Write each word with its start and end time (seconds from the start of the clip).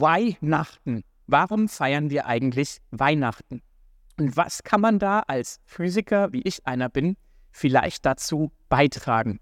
Weihnachten. 0.00 1.02
Warum 1.26 1.68
feiern 1.68 2.10
wir 2.10 2.26
eigentlich 2.26 2.80
Weihnachten? 2.90 3.62
Und 4.18 4.36
was 4.36 4.62
kann 4.62 4.80
man 4.80 4.98
da 4.98 5.20
als 5.20 5.60
Physiker, 5.64 6.32
wie 6.32 6.42
ich 6.42 6.66
einer 6.66 6.88
bin, 6.88 7.16
vielleicht 7.52 8.04
dazu 8.06 8.52
beitragen? 8.68 9.40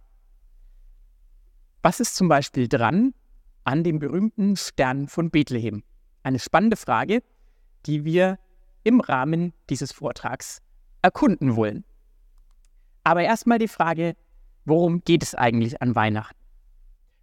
Was 1.82 2.00
ist 2.00 2.16
zum 2.16 2.28
Beispiel 2.28 2.68
dran 2.68 3.14
an 3.64 3.84
dem 3.84 3.98
berühmten 3.98 4.56
Stern 4.56 5.08
von 5.08 5.30
Bethlehem? 5.30 5.82
Eine 6.22 6.38
spannende 6.38 6.76
Frage, 6.76 7.22
die 7.86 8.04
wir 8.04 8.38
im 8.84 9.00
Rahmen 9.00 9.52
dieses 9.70 9.92
Vortrags 9.92 10.60
erkunden 11.02 11.56
wollen. 11.56 11.84
Aber 13.04 13.22
erstmal 13.22 13.58
die 13.58 13.68
Frage, 13.68 14.14
worum 14.64 15.02
geht 15.02 15.22
es 15.22 15.34
eigentlich 15.34 15.80
an 15.80 15.94
Weihnachten? 15.94 16.37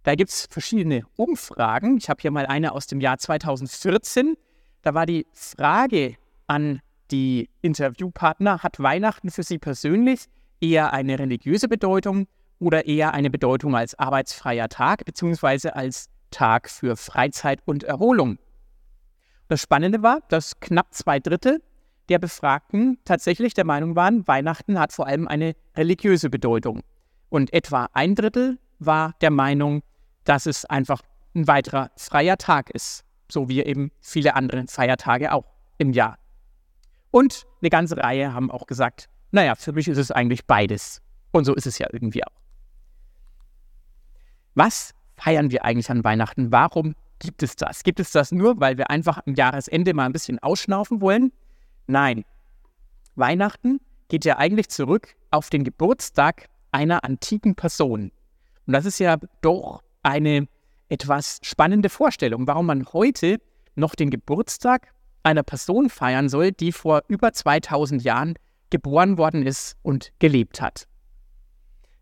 Da 0.06 0.14
gibt 0.14 0.30
es 0.30 0.46
verschiedene 0.48 1.02
Umfragen. 1.16 1.96
Ich 1.96 2.08
habe 2.08 2.22
hier 2.22 2.30
mal 2.30 2.46
eine 2.46 2.70
aus 2.70 2.86
dem 2.86 3.00
Jahr 3.00 3.18
2014. 3.18 4.36
Da 4.82 4.94
war 4.94 5.04
die 5.04 5.26
Frage 5.32 6.14
an 6.46 6.80
die 7.10 7.50
Interviewpartner, 7.60 8.62
hat 8.62 8.78
Weihnachten 8.78 9.32
für 9.32 9.42
Sie 9.42 9.58
persönlich 9.58 10.26
eher 10.60 10.92
eine 10.92 11.18
religiöse 11.18 11.66
Bedeutung 11.66 12.28
oder 12.60 12.86
eher 12.86 13.14
eine 13.14 13.30
Bedeutung 13.30 13.74
als 13.74 13.98
arbeitsfreier 13.98 14.68
Tag 14.68 15.04
bzw. 15.04 15.70
als 15.70 16.08
Tag 16.30 16.70
für 16.70 16.94
Freizeit 16.94 17.58
und 17.64 17.82
Erholung? 17.82 18.38
Das 19.48 19.60
Spannende 19.60 20.04
war, 20.04 20.20
dass 20.28 20.60
knapp 20.60 20.94
zwei 20.94 21.18
Drittel 21.18 21.60
der 22.10 22.20
Befragten 22.20 23.00
tatsächlich 23.04 23.54
der 23.54 23.64
Meinung 23.64 23.96
waren, 23.96 24.24
Weihnachten 24.28 24.78
hat 24.78 24.92
vor 24.92 25.08
allem 25.08 25.26
eine 25.26 25.56
religiöse 25.76 26.30
Bedeutung. 26.30 26.82
Und 27.28 27.52
etwa 27.52 27.88
ein 27.92 28.14
Drittel 28.14 28.60
war 28.78 29.12
der 29.20 29.32
Meinung, 29.32 29.82
dass 30.26 30.46
es 30.46 30.66
einfach 30.66 31.00
ein 31.34 31.46
weiterer 31.48 31.90
freier 31.96 32.36
Tag 32.36 32.70
ist, 32.70 33.04
so 33.30 33.48
wie 33.48 33.62
eben 33.62 33.90
viele 34.00 34.34
andere 34.34 34.66
Feiertage 34.68 35.32
auch 35.32 35.44
im 35.78 35.92
Jahr. 35.92 36.18
Und 37.10 37.46
eine 37.60 37.70
ganze 37.70 37.96
Reihe 37.96 38.34
haben 38.34 38.50
auch 38.50 38.66
gesagt, 38.66 39.08
naja, 39.30 39.54
für 39.54 39.72
mich 39.72 39.88
ist 39.88 39.98
es 39.98 40.10
eigentlich 40.10 40.46
beides. 40.46 41.00
Und 41.32 41.44
so 41.44 41.54
ist 41.54 41.66
es 41.66 41.78
ja 41.78 41.86
irgendwie 41.90 42.24
auch. 42.24 42.32
Was 44.54 44.94
feiern 45.16 45.50
wir 45.50 45.64
eigentlich 45.64 45.90
an 45.90 46.04
Weihnachten? 46.04 46.52
Warum 46.52 46.94
gibt 47.18 47.42
es 47.42 47.56
das? 47.56 47.82
Gibt 47.82 48.00
es 48.00 48.10
das 48.10 48.32
nur, 48.32 48.60
weil 48.60 48.78
wir 48.78 48.90
einfach 48.90 49.20
am 49.26 49.34
Jahresende 49.34 49.94
mal 49.94 50.06
ein 50.06 50.12
bisschen 50.12 50.38
ausschnaufen 50.38 51.00
wollen? 51.00 51.32
Nein. 51.86 52.24
Weihnachten 53.14 53.80
geht 54.08 54.24
ja 54.24 54.38
eigentlich 54.38 54.68
zurück 54.68 55.14
auf 55.30 55.50
den 55.50 55.64
Geburtstag 55.64 56.48
einer 56.72 57.04
antiken 57.04 57.54
Person. 57.54 58.12
Und 58.66 58.72
das 58.72 58.84
ist 58.84 58.98
ja 58.98 59.16
doch 59.40 59.82
eine 60.06 60.46
etwas 60.88 61.40
spannende 61.42 61.88
Vorstellung, 61.88 62.46
warum 62.46 62.66
man 62.66 62.86
heute 62.92 63.38
noch 63.74 63.96
den 63.96 64.08
Geburtstag 64.08 64.92
einer 65.24 65.42
Person 65.42 65.90
feiern 65.90 66.28
soll, 66.28 66.52
die 66.52 66.70
vor 66.70 67.02
über 67.08 67.32
2000 67.32 68.04
Jahren 68.04 68.34
geboren 68.70 69.18
worden 69.18 69.44
ist 69.44 69.76
und 69.82 70.12
gelebt 70.20 70.60
hat. 70.60 70.86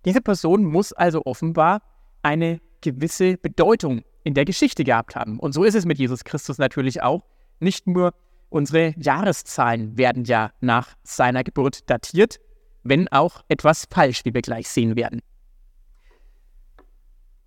Diese 0.04 0.20
Person 0.20 0.64
muss 0.64 0.92
also 0.92 1.22
offenbar 1.24 1.80
eine 2.22 2.60
gewisse 2.82 3.38
Bedeutung 3.38 4.02
in 4.22 4.34
der 4.34 4.44
Geschichte 4.44 4.84
gehabt 4.84 5.16
haben. 5.16 5.38
Und 5.38 5.52
so 5.52 5.64
ist 5.64 5.74
es 5.74 5.86
mit 5.86 5.98
Jesus 5.98 6.24
Christus 6.24 6.58
natürlich 6.58 7.02
auch. 7.02 7.24
Nicht 7.58 7.86
nur 7.86 8.12
unsere 8.50 8.94
Jahreszahlen 8.98 9.96
werden 9.96 10.24
ja 10.24 10.50
nach 10.60 10.94
seiner 11.02 11.42
Geburt 11.42 11.88
datiert, 11.88 12.38
wenn 12.82 13.08
auch 13.08 13.42
etwas 13.48 13.86
falsch, 13.90 14.26
wie 14.26 14.34
wir 14.34 14.42
gleich 14.42 14.68
sehen 14.68 14.94
werden. 14.94 15.22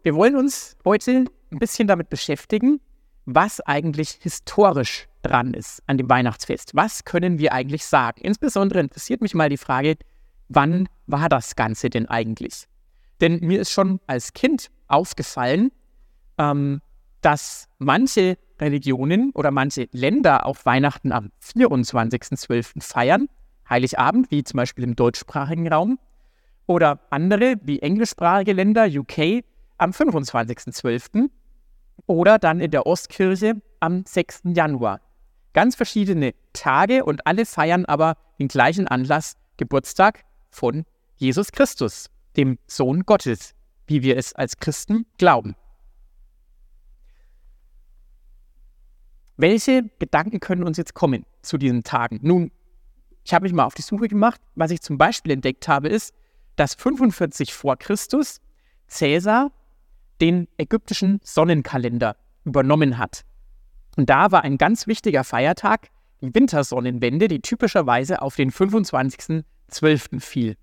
Wir 0.04 0.16
wollen 0.16 0.36
uns 0.36 0.78
heute 0.86 1.26
ein 1.52 1.60
bisschen 1.60 1.88
damit 1.88 2.10
beschäftigen, 2.10 2.80
was 3.26 3.60
eigentlich 3.62 4.20
historisch 4.22 5.08
dran 5.22 5.54
ist 5.54 5.84
an 5.88 5.98
dem 5.98 6.10
Weihnachtsfest. 6.10 6.76
Was 6.76 7.04
können 7.04 7.40
wir 7.40 7.52
eigentlich 7.54 7.86
sagen? 7.86 8.22
Insbesondere 8.22 8.80
interessiert 8.80 9.22
mich 9.22 9.34
mal 9.34 9.50
die 9.50 9.58
Frage, 9.58 9.98
wann 10.48 10.88
war 11.08 11.28
das 11.30 11.56
Ganze 11.56 11.90
denn 11.90 12.08
eigentlich? 12.08 12.68
Denn 13.20 13.40
mir 13.42 13.60
ist 13.62 13.72
schon 13.72 14.00
als 14.08 14.34
Kind 14.34 14.70
aufgefallen, 14.88 15.72
ähm, 16.38 16.82
dass 17.22 17.68
manche 17.80 18.38
Religionen 18.60 19.32
oder 19.34 19.52
manche 19.52 19.88
Länder 19.92 20.46
auch 20.46 20.58
Weihnachten 20.64 21.12
am 21.12 21.32
24.12. 21.44 22.82
feiern, 22.82 23.28
Heiligabend, 23.70 24.32
wie 24.32 24.44
zum 24.44 24.58
Beispiel 24.58 24.84
im 24.84 24.96
deutschsprachigen 24.96 25.68
Raum, 25.68 26.00
oder 26.66 27.00
andere, 27.10 27.56
wie 27.64 27.80
englischsprachige 27.80 28.54
Länder, 28.54 28.88
UK, 28.88 29.44
am 29.78 29.92
25.12. 29.92 31.30
oder 32.06 32.40
dann 32.40 32.60
in 32.60 32.72
der 32.72 32.86
Ostkirche 32.86 33.62
am 33.80 34.06
6. 34.06 34.42
Januar. 34.46 35.02
Ganz 35.54 35.76
verschiedene 35.76 36.34
Tage 36.54 37.06
und 37.06 37.26
alle 37.26 37.46
feiern 37.46 37.86
aber 37.86 38.18
den 38.40 38.48
gleichen 38.48 38.88
Anlass, 38.88 39.38
Geburtstag 39.58 40.24
von 40.50 40.86
Jesus 41.16 41.52
Christus, 41.52 42.10
dem 42.36 42.60
Sohn 42.68 43.04
Gottes, 43.04 43.54
wie 43.88 44.04
wir 44.04 44.18
es 44.18 44.34
als 44.34 44.58
Christen 44.58 45.06
glauben. 45.18 45.56
Welche 49.38 49.84
Gedanken 50.00 50.40
können 50.40 50.64
uns 50.64 50.78
jetzt 50.78 50.96
kommen 50.96 51.26
zu 51.44 51.58
diesen 51.58 51.84
Tagen? 51.84 52.20
Nun, 52.24 52.52
ich 53.24 53.34
habe 53.34 53.44
mich 53.44 53.54
mal 53.54 53.66
auf 53.66 53.76
die 53.76 53.84
Suche 53.84 54.08
gemacht. 54.08 54.42
Was 54.56 54.72
ich 54.72 54.82
zum 54.82 54.98
Beispiel 54.98 55.34
entdeckt 55.34 55.68
habe, 55.68 55.90
ist, 55.90 56.14
dass 56.56 56.74
45 56.74 57.54
vor 57.54 57.78
Christus 57.78 58.42
Cäsar 58.88 59.52
den 60.22 60.48
ägyptischen 60.58 61.20
Sonnenkalender 61.24 62.16
übernommen 62.44 62.98
hat. 62.98 63.24
Und 63.96 64.10
da 64.10 64.32
war 64.32 64.44
ein 64.44 64.58
ganz 64.58 64.88
wichtiger 64.88 65.24
Feiertag 65.24 65.90
die 66.22 66.34
Wintersonnenwende, 66.34 67.28
die 67.28 67.42
typischerweise 67.42 68.22
auf 68.22 68.36
den 68.36 68.52
25.12. 68.52 70.20
fiel. 70.20 70.56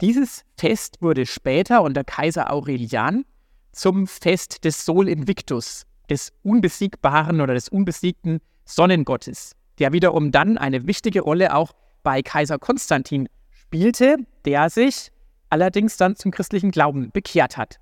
Dieses 0.00 0.44
Fest 0.56 0.98
wurde 1.00 1.26
später 1.26 1.82
unter 1.82 2.04
Kaiser 2.04 2.52
Aurelian 2.52 3.24
zum 3.72 4.06
Fest 4.06 4.64
des 4.64 4.84
Sol 4.84 5.08
Invictus, 5.08 5.86
des 6.08 6.32
unbesiegbaren 6.42 7.40
oder 7.40 7.54
des 7.54 7.68
unbesiegten 7.68 8.40
Sonnengottes, 8.64 9.56
der 9.78 9.92
wiederum 9.92 10.30
dann 10.30 10.58
eine 10.58 10.86
wichtige 10.86 11.22
Rolle 11.22 11.54
auch 11.54 11.72
bei 12.04 12.22
Kaiser 12.22 12.58
Konstantin 12.58 13.28
spielte, 13.50 14.16
der 14.44 14.70
sich 14.70 15.10
allerdings 15.50 15.96
dann 15.96 16.14
zum 16.14 16.30
christlichen 16.30 16.70
Glauben 16.70 17.10
bekehrt 17.10 17.56
hat 17.56 17.80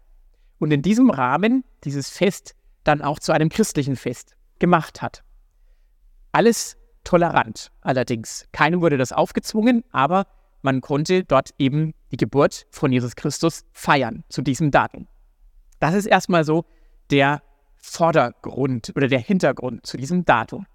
und 0.59 0.71
in 0.71 0.83
diesem 0.83 1.11
Rahmen 1.11 1.65
dieses 1.85 2.11
Fest 2.11 2.55
dann 2.85 3.03
auch 3.03 3.19
zu 3.19 3.33
einem 3.33 3.49
christlichen 3.49 3.97
Fest 3.97 4.37
gemacht 4.59 5.03
hat. 5.03 5.23
Alles 6.33 6.77
tolerant 7.05 7.71
allerdings. 7.81 8.47
Keinem 8.53 8.81
wurde 8.81 8.99
das 8.99 9.13
aufgezwungen, 9.13 9.85
aber 9.91 10.27
man 10.63 10.81
konnte 10.81 11.25
dort 11.25 11.51
eben 11.59 11.95
die 12.11 12.17
Geburt 12.17 12.67
von 12.71 12.93
Jesus 12.93 13.17
Christus 13.17 13.65
feiern 13.73 14.25
zu 14.29 14.43
diesem 14.43 14.71
Datum. 14.71 15.07
Das 15.79 15.95
ist 15.95 16.07
erstmal 16.07 16.45
so 16.45 16.65
der 17.11 17.43
Vordergrund 17.77 18.93
oder 18.97 19.09
der 19.09 19.21
Hintergrund 19.21 19.87
zu 19.87 19.97
diesem 19.97 20.25
Datum. 20.25 20.67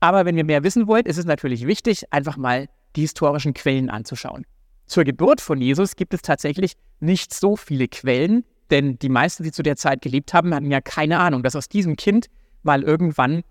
Aber 0.00 0.24
wenn 0.24 0.36
wir 0.36 0.44
mehr 0.44 0.64
wissen 0.64 0.86
wollt, 0.86 1.06
ist 1.06 1.18
es 1.18 1.26
natürlich 1.26 1.66
wichtig, 1.66 2.12
einfach 2.12 2.36
mal 2.36 2.68
die 2.96 3.02
historischen 3.02 3.54
Quellen 3.54 3.90
anzuschauen. 3.90 4.44
Zur 4.86 5.04
Geburt 5.04 5.40
von 5.40 5.60
Jesus 5.60 5.96
gibt 5.96 6.14
es 6.14 6.22
tatsächlich 6.22 6.72
nicht 7.00 7.32
so 7.32 7.56
viele 7.56 7.88
Quellen, 7.88 8.44
denn 8.72 8.98
die 8.98 9.08
meisten, 9.08 9.44
die 9.44 9.52
zu 9.52 9.62
der 9.62 9.76
Zeit 9.76 10.02
gelebt 10.02 10.34
haben, 10.34 10.54
hatten 10.54 10.70
ja 10.70 10.80
keine 10.80 11.20
Ahnung, 11.20 11.42
dass 11.42 11.54
aus 11.54 11.68
diesem 11.68 11.94
Kind 11.96 12.26
mal 12.62 12.82
irgendwann 12.82 13.42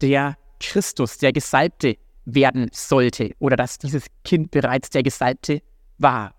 der 0.00 0.36
Christus, 0.58 1.18
der 1.18 1.32
Gesalbte, 1.32 1.96
werden 2.24 2.68
sollte 2.72 3.32
oder 3.38 3.56
dass 3.56 3.78
dieses 3.78 4.06
Kind 4.24 4.50
bereits 4.50 4.90
der 4.90 5.02
Gesalbte 5.02 5.60
war. 5.98 6.34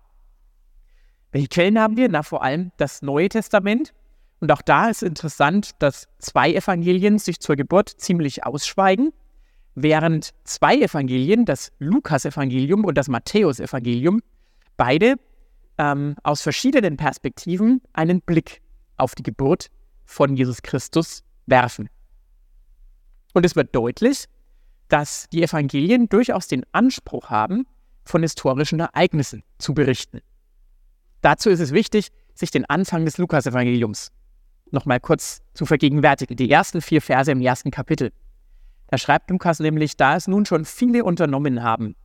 Welche 1.32 1.48
Quellen 1.48 1.78
haben 1.78 1.96
wir? 1.96 2.08
Na, 2.08 2.22
vor 2.22 2.42
allem 2.42 2.72
das 2.76 3.02
Neue 3.02 3.28
Testament. 3.28 3.92
Und 4.40 4.50
auch 4.50 4.62
da 4.62 4.88
ist 4.88 5.02
interessant, 5.02 5.70
dass 5.78 6.08
zwei 6.18 6.54
Evangelien 6.54 7.18
sich 7.18 7.40
zur 7.40 7.56
Geburt 7.56 7.88
ziemlich 7.88 8.44
ausschweigen, 8.44 9.12
während 9.74 10.30
zwei 10.44 10.76
Evangelien, 10.76 11.44
das 11.44 11.72
Lukas-Evangelium 11.78 12.84
und 12.84 12.96
das 12.96 13.08
Matthäus-Evangelium, 13.08 14.20
beide 14.76 15.16
ähm, 15.78 16.16
aus 16.22 16.42
verschiedenen 16.42 16.96
Perspektiven 16.96 17.82
einen 17.92 18.20
Blick 18.20 18.62
auf 18.96 19.14
die 19.14 19.22
Geburt 19.22 19.70
von 20.04 20.36
Jesus 20.36 20.62
Christus 20.62 21.24
werfen. 21.46 21.88
Und 23.32 23.44
es 23.44 23.56
wird 23.56 23.74
deutlich, 23.74 24.26
dass 24.88 25.28
die 25.30 25.42
Evangelien 25.42 26.08
durchaus 26.08 26.46
den 26.46 26.64
Anspruch 26.72 27.30
haben, 27.30 27.66
von 28.04 28.22
historischen 28.22 28.80
Ereignissen 28.80 29.42
zu 29.58 29.74
berichten. 29.74 30.20
Dazu 31.22 31.48
ist 31.48 31.60
es 31.60 31.72
wichtig, 31.72 32.08
sich 32.34 32.50
den 32.50 32.66
Anfang 32.66 33.04
des 33.04 33.16
Lukas-Evangeliums 33.16 34.12
nochmal 34.70 35.00
kurz 35.00 35.40
zu 35.54 35.64
vergegenwärtigen. 35.64 36.36
Die 36.36 36.50
ersten 36.50 36.82
vier 36.82 37.00
Verse 37.00 37.30
im 37.30 37.40
ersten 37.40 37.70
Kapitel. 37.70 38.12
Da 38.88 38.98
schreibt 38.98 39.30
Lukas 39.30 39.58
nämlich, 39.60 39.96
da 39.96 40.16
es 40.16 40.28
nun 40.28 40.44
schon 40.44 40.64
viele 40.64 41.04
unternommen 41.04 41.62
haben, 41.62 41.96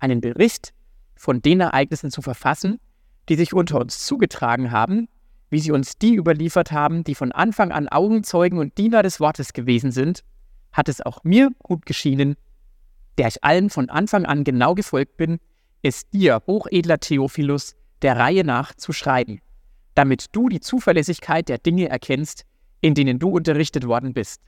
einen 0.00 0.20
Bericht 0.20 0.74
von 1.22 1.40
den 1.40 1.60
Ereignissen 1.60 2.10
zu 2.10 2.20
verfassen, 2.20 2.80
die 3.28 3.36
sich 3.36 3.54
unter 3.54 3.80
uns 3.80 4.04
zugetragen 4.04 4.72
haben, 4.72 5.08
wie 5.50 5.60
sie 5.60 5.70
uns 5.70 5.96
die 5.96 6.16
überliefert 6.16 6.72
haben, 6.72 7.04
die 7.04 7.14
von 7.14 7.30
Anfang 7.30 7.70
an 7.70 7.86
Augenzeugen 7.86 8.58
und 8.58 8.76
Diener 8.76 9.04
des 9.04 9.20
Wortes 9.20 9.52
gewesen 9.52 9.92
sind, 9.92 10.24
hat 10.72 10.88
es 10.88 11.00
auch 11.00 11.22
mir 11.22 11.50
gut 11.62 11.86
geschienen, 11.86 12.34
der 13.18 13.28
ich 13.28 13.44
allen 13.44 13.70
von 13.70 13.88
Anfang 13.88 14.26
an 14.26 14.42
genau 14.42 14.74
gefolgt 14.74 15.16
bin, 15.16 15.38
es 15.82 16.10
dir, 16.10 16.42
hochedler 16.48 16.98
Theophilus, 16.98 17.76
der 18.02 18.16
Reihe 18.16 18.42
nach 18.42 18.74
zu 18.74 18.92
schreiben, 18.92 19.38
damit 19.94 20.26
du 20.32 20.48
die 20.48 20.58
Zuverlässigkeit 20.58 21.48
der 21.48 21.58
Dinge 21.58 21.88
erkennst, 21.88 22.46
in 22.80 22.94
denen 22.94 23.20
du 23.20 23.28
unterrichtet 23.28 23.86
worden 23.86 24.12
bist. 24.12 24.40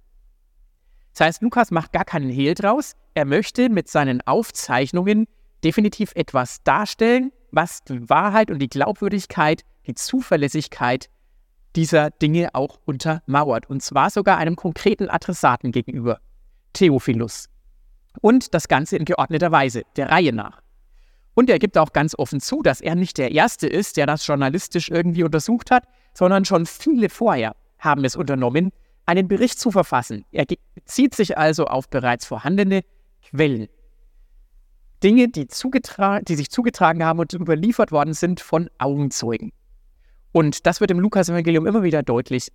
Das 1.13 1.25
heißt, 1.25 1.43
Lukas 1.43 1.71
macht 1.71 1.93
gar 1.93 2.05
keinen 2.05 2.31
Hehl 2.31 2.55
draus. 2.55 2.97
Er 3.15 3.27
möchte 3.27 3.69
mit 3.69 3.89
seinen 3.89 4.23
Aufzeichnungen 4.23 5.29
definitiv 5.65 6.13
etwas 6.15 6.63
darstellen, 6.63 7.33
was 7.51 7.83
die 7.85 8.09
Wahrheit 8.09 8.51
und 8.51 8.59
die 8.59 8.69
Glaubwürdigkeit, 8.69 9.63
die 9.87 9.95
Zuverlässigkeit 9.95 11.09
dieser 11.77 12.11
Dinge 12.11 12.55
auch 12.55 12.79
untermauert. 12.85 13.69
Und 13.69 13.83
zwar 13.83 14.11
sogar 14.11 14.39
einem 14.39 14.57
konkreten 14.57 15.09
Adressaten 15.09 15.73
gegenüber, 15.73 16.21
Theophilus. 16.73 17.49
Und 18.21 18.55
das 18.55 18.69
Ganze 18.69 18.97
in 18.97 19.05
geordneter 19.05 19.51
Weise, 19.51 19.83
der 19.97 20.11
Reihe 20.11 20.33
nach. 20.33 20.61
Und 21.35 21.51
er 21.51 21.59
gibt 21.59 21.77
auch 21.77 21.93
ganz 21.93 22.17
offen 22.17 22.41
zu, 22.41 22.63
dass 22.63 22.81
er 22.81 22.95
nicht 22.95 23.19
der 23.19 23.33
Erste 23.33 23.67
ist, 23.67 23.97
der 23.97 24.07
das 24.07 24.25
journalistisch 24.25 24.89
irgendwie 24.89 25.25
untersucht 25.25 25.73
hat, 25.73 25.85
sondern 26.13 26.45
schon 26.45 26.65
viele 26.65 27.09
vorher 27.09 27.57
haben 27.81 28.05
es 28.05 28.15
unternommen, 28.15 28.71
einen 29.05 29.27
Bericht 29.27 29.59
zu 29.59 29.73
verfassen. 29.73 30.25
Er 30.31 30.47
bezieht 30.75 31.15
sich 31.15 31.37
also 31.37 31.67
auf 31.67 31.89
bereits 31.89 32.25
vorhandene 32.25 32.83
Quellen. 33.23 33.69
Dinge, 35.03 35.29
die, 35.29 35.47
die 35.47 36.35
sich 36.37 36.51
zugetragen 36.51 37.05
haben 37.05 37.19
und 37.19 37.33
überliefert 37.33 37.93
worden 37.93 38.15
sind 38.15 38.41
von 38.41 38.71
Augenzeugen. 38.79 39.53
Und 40.33 40.67
das 40.67 40.81
wird 40.81 40.91
im 40.91 41.01
Lukas-Evangelium 41.01 41.67
immer 41.67 41.83
wieder 41.83 42.03
deutlich, 42.03 42.49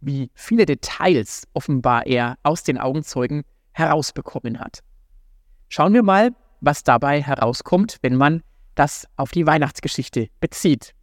wie 0.00 0.30
viele 0.34 0.66
Details 0.66 1.46
offenbar 1.52 2.06
er 2.06 2.38
aus 2.42 2.62
den 2.62 2.78
Augenzeugen 2.78 3.42
herausbekommen 3.72 4.60
hat. 4.60 4.80
Schauen 5.68 5.94
wir 5.94 6.02
mal, 6.02 6.30
was 6.60 6.84
dabei 6.84 7.22
herauskommt, 7.22 7.98
wenn 8.02 8.16
man 8.16 8.42
das 8.74 9.06
auf 9.16 9.32
die 9.32 9.46
Weihnachtsgeschichte 9.46 10.28
bezieht. 10.40 10.94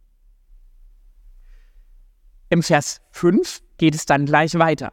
Im 2.48 2.62
Vers 2.62 3.00
5 3.10 3.60
geht 3.78 3.94
es 3.94 4.06
dann 4.06 4.26
gleich 4.26 4.54
weiter. 4.54 4.92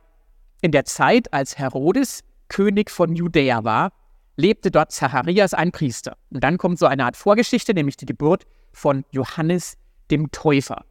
In 0.61 0.71
der 0.71 0.85
Zeit, 0.85 1.31
als 1.33 1.57
Herodes 1.57 2.21
König 2.49 2.89
von 2.89 3.15
Judäa 3.15 3.63
war, 3.63 3.91
lebte 4.35 4.71
dort 4.71 4.91
Zacharias, 4.91 5.53
ein 5.53 5.71
Priester. 5.71 6.17
Und 6.29 6.43
dann 6.43 6.57
kommt 6.57 6.79
so 6.79 6.85
eine 6.85 7.05
Art 7.05 7.17
Vorgeschichte, 7.17 7.73
nämlich 7.73 7.97
die 7.97 8.05
Geburt 8.05 8.45
von 8.71 9.05
Johannes 9.11 9.77
dem 10.09 10.31
Täufer. 10.31 10.85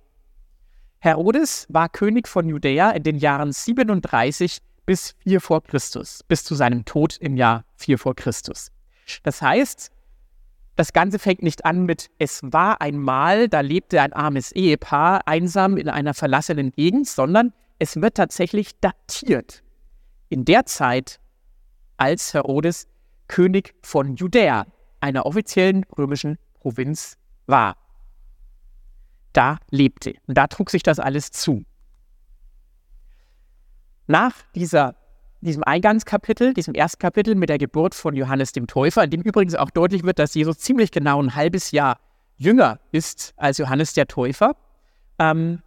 Herodes 0.99 1.67
war 1.71 1.89
König 1.89 2.29
von 2.29 2.49
Judäa 2.49 2.91
in 2.91 3.03
den 3.03 3.17
Jahren 3.17 3.53
37 3.53 4.59
bis 4.85 5.15
4 5.25 5.41
vor 5.41 5.63
Christus, 5.63 6.23
bis 6.29 6.45
zu 6.45 6.55
seinem 6.55 6.85
Tod 6.85 7.17
im 7.19 7.37
Jahr 7.37 7.65
4 7.77 7.99
vor 7.99 8.15
Christus. 8.15 8.71
Das 9.23 9.41
heißt, 9.41 9.91
das 10.77 10.93
Ganze 10.93 11.19
fängt 11.19 11.43
nicht 11.43 11.65
an 11.65 11.85
mit 11.85 12.11
Es 12.19 12.41
war 12.43 12.81
einmal, 12.81 13.49
da 13.49 13.61
lebte 13.61 14.01
ein 14.01 14.13
armes 14.13 14.53
Ehepaar 14.53 15.27
einsam 15.27 15.77
in 15.77 15.89
einer 15.89 16.15
verlassenen 16.15 16.71
Gegend, 16.73 17.09
sondern 17.09 17.53
es 17.79 18.01
wird 18.01 18.17
tatsächlich 18.17 18.79
datiert. 18.81 19.63
In 20.29 20.45
der 20.45 20.67
Zeit, 20.67 21.19
als 21.97 22.35
Herodes 22.35 22.89
König 23.31 23.75
von 23.83 24.17
Judäa, 24.17 24.67
einer 25.01 25.25
offiziellen 25.25 25.85
römischen 25.97 26.37
Provinz 26.55 27.17
war. 27.47 27.77
Da 29.33 29.59
lebte 29.71 30.15
und 30.27 30.37
da 30.37 30.49
trug 30.49 30.69
sich 30.69 30.83
das 30.83 30.99
alles 30.99 31.31
zu. 31.31 31.65
Nach 34.09 34.35
dieser 34.57 34.97
diesem 35.43 35.63
Eingangskapitel, 35.65 36.53
diesem 36.53 36.75
ersten 36.75 36.99
Kapitel 36.99 37.35
mit 37.35 37.49
der 37.49 37.59
Geburt 37.59 37.95
von 37.95 38.15
Johannes 38.15 38.53
dem 38.53 38.67
Täufer, 38.67 39.05
in 39.05 39.11
dem 39.11 39.23
übrigens 39.23 39.55
auch 39.55 39.71
deutlich 39.71 40.03
wird, 40.03 40.19
dass 40.19 40.35
Jesus 40.35 40.59
ziemlich 40.59 40.91
genau 40.91 41.23
ein 41.23 41.35
halbes 41.35 41.71
Jahr 41.71 41.99
jünger 42.37 42.81
ist 42.93 43.33
als 43.37 43.59
Johannes 43.59 43.95
der 43.95 44.07
Täufer, 44.07 44.57
ähm, 45.19 45.63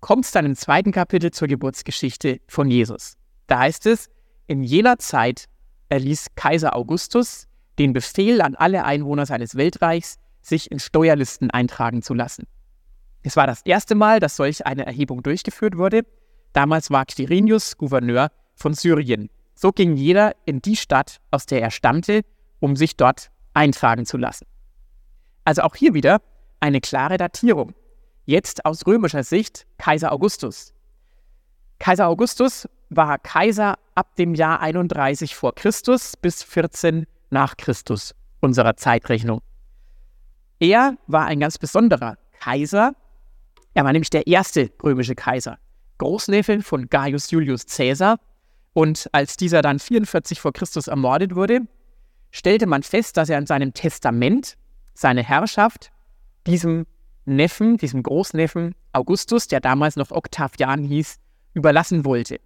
kommt 0.00 0.24
es 0.24 0.30
dann 0.30 0.46
im 0.46 0.54
zweiten 0.54 0.92
Kapitel 0.92 1.32
zur 1.32 1.48
Geburtsgeschichte 1.48 2.40
von 2.46 2.70
Jesus. 2.70 3.16
Da 3.48 3.58
heißt 3.58 3.84
es, 3.86 4.08
in 4.46 4.62
jener 4.62 4.98
Zeit 4.98 5.48
erließ 5.88 6.28
Kaiser 6.34 6.74
Augustus 6.76 7.48
den 7.78 7.92
Befehl 7.92 8.40
an 8.40 8.54
alle 8.56 8.84
Einwohner 8.84 9.26
seines 9.26 9.56
Weltreichs, 9.56 10.18
sich 10.42 10.70
in 10.70 10.78
Steuerlisten 10.78 11.50
eintragen 11.50 12.02
zu 12.02 12.14
lassen. 12.14 12.46
Es 13.22 13.36
war 13.36 13.46
das 13.46 13.62
erste 13.62 13.94
Mal, 13.94 14.20
dass 14.20 14.36
solch 14.36 14.66
eine 14.66 14.86
Erhebung 14.86 15.22
durchgeführt 15.22 15.76
wurde. 15.76 16.02
Damals 16.52 16.90
war 16.90 17.04
Quirinius 17.04 17.76
Gouverneur 17.76 18.30
von 18.54 18.74
Syrien. 18.74 19.30
So 19.54 19.72
ging 19.72 19.96
jeder 19.96 20.34
in 20.44 20.60
die 20.62 20.76
Stadt, 20.76 21.20
aus 21.30 21.46
der 21.46 21.60
er 21.60 21.70
stammte, 21.70 22.22
um 22.60 22.76
sich 22.76 22.96
dort 22.96 23.30
eintragen 23.54 24.06
zu 24.06 24.16
lassen. 24.16 24.46
Also 25.44 25.62
auch 25.62 25.74
hier 25.74 25.94
wieder 25.94 26.20
eine 26.60 26.80
klare 26.80 27.16
Datierung. 27.16 27.74
Jetzt 28.24 28.64
aus 28.64 28.86
römischer 28.86 29.24
Sicht 29.24 29.66
Kaiser 29.78 30.12
Augustus. 30.12 30.74
Kaiser 31.78 32.08
Augustus 32.08 32.68
war 32.90 33.18
Kaiser 33.18 33.78
ab 33.94 34.16
dem 34.16 34.34
Jahr 34.34 34.60
31 34.60 35.34
vor 35.34 35.54
Christus 35.54 36.16
bis 36.16 36.42
14 36.42 37.06
nach 37.30 37.56
Christus 37.56 38.14
unserer 38.40 38.76
Zeitrechnung. 38.76 39.40
Er 40.60 40.96
war 41.06 41.26
ein 41.26 41.40
ganz 41.40 41.58
besonderer 41.58 42.16
Kaiser. 42.40 42.94
Er 43.74 43.84
war 43.84 43.92
nämlich 43.92 44.10
der 44.10 44.26
erste 44.26 44.70
römische 44.82 45.14
Kaiser, 45.14 45.58
Großneffe 45.98 46.62
von 46.62 46.88
Gaius 46.88 47.30
Julius 47.30 47.66
Caesar 47.66 48.18
und 48.72 49.08
als 49.12 49.36
dieser 49.36 49.62
dann 49.62 49.78
44 49.78 50.40
vor 50.40 50.52
Christus 50.52 50.86
ermordet 50.86 51.34
wurde, 51.34 51.62
stellte 52.30 52.66
man 52.66 52.82
fest, 52.82 53.16
dass 53.16 53.28
er 53.28 53.38
in 53.38 53.46
seinem 53.46 53.74
Testament 53.74 54.56
seine 54.94 55.22
Herrschaft 55.22 55.90
diesem 56.46 56.86
Neffen, 57.24 57.76
diesem 57.76 58.02
Großneffen 58.02 58.74
Augustus, 58.92 59.48
der 59.48 59.60
damals 59.60 59.96
noch 59.96 60.10
Octavian 60.10 60.84
hieß, 60.84 61.18
überlassen 61.54 62.04
wollte. 62.04 62.40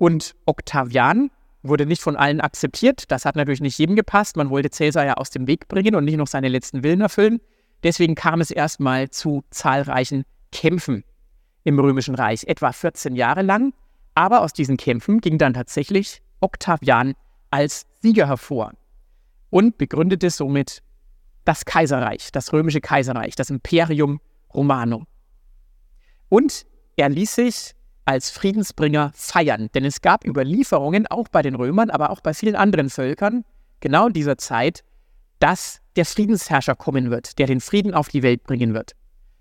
Und 0.00 0.34
Octavian 0.46 1.30
wurde 1.62 1.84
nicht 1.84 2.00
von 2.00 2.16
allen 2.16 2.40
akzeptiert. 2.40 3.10
Das 3.12 3.26
hat 3.26 3.36
natürlich 3.36 3.60
nicht 3.60 3.76
jedem 3.76 3.96
gepasst. 3.96 4.34
Man 4.38 4.48
wollte 4.48 4.70
Caesar 4.70 5.04
ja 5.04 5.14
aus 5.18 5.28
dem 5.28 5.46
Weg 5.46 5.68
bringen 5.68 5.94
und 5.94 6.06
nicht 6.06 6.16
noch 6.16 6.26
seine 6.26 6.48
letzten 6.48 6.82
Willen 6.82 7.02
erfüllen. 7.02 7.38
Deswegen 7.82 8.14
kam 8.14 8.40
es 8.40 8.50
erstmal 8.50 9.10
zu 9.10 9.44
zahlreichen 9.50 10.24
Kämpfen 10.52 11.04
im 11.64 11.78
Römischen 11.78 12.14
Reich, 12.14 12.44
etwa 12.44 12.72
14 12.72 13.14
Jahre 13.14 13.42
lang. 13.42 13.74
Aber 14.14 14.40
aus 14.40 14.54
diesen 14.54 14.78
Kämpfen 14.78 15.20
ging 15.20 15.36
dann 15.36 15.52
tatsächlich 15.52 16.22
Octavian 16.40 17.12
als 17.50 17.84
Sieger 18.00 18.26
hervor 18.26 18.72
und 19.50 19.76
begründete 19.76 20.30
somit 20.30 20.82
das 21.44 21.66
Kaiserreich, 21.66 22.32
das 22.32 22.54
römische 22.54 22.80
Kaiserreich, 22.80 23.36
das 23.36 23.50
Imperium 23.50 24.22
Romanum. 24.54 25.06
Und 26.30 26.64
er 26.96 27.10
ließ 27.10 27.34
sich 27.34 27.74
als 28.10 28.28
Friedensbringer 28.28 29.12
feiern, 29.14 29.68
denn 29.72 29.84
es 29.84 30.00
gab 30.00 30.26
Überlieferungen 30.26 31.06
auch 31.06 31.28
bei 31.28 31.42
den 31.42 31.54
Römern, 31.54 31.90
aber 31.90 32.10
auch 32.10 32.20
bei 32.20 32.34
vielen 32.34 32.56
anderen 32.56 32.90
Völkern, 32.90 33.44
genau 33.78 34.08
in 34.08 34.12
dieser 34.12 34.36
Zeit, 34.36 34.82
dass 35.38 35.80
der 35.94 36.04
Friedensherrscher 36.04 36.74
kommen 36.74 37.12
wird, 37.12 37.38
der 37.38 37.46
den 37.46 37.60
Frieden 37.60 37.94
auf 37.94 38.08
die 38.08 38.24
Welt 38.24 38.42
bringen 38.42 38.74
wird. 38.74 38.96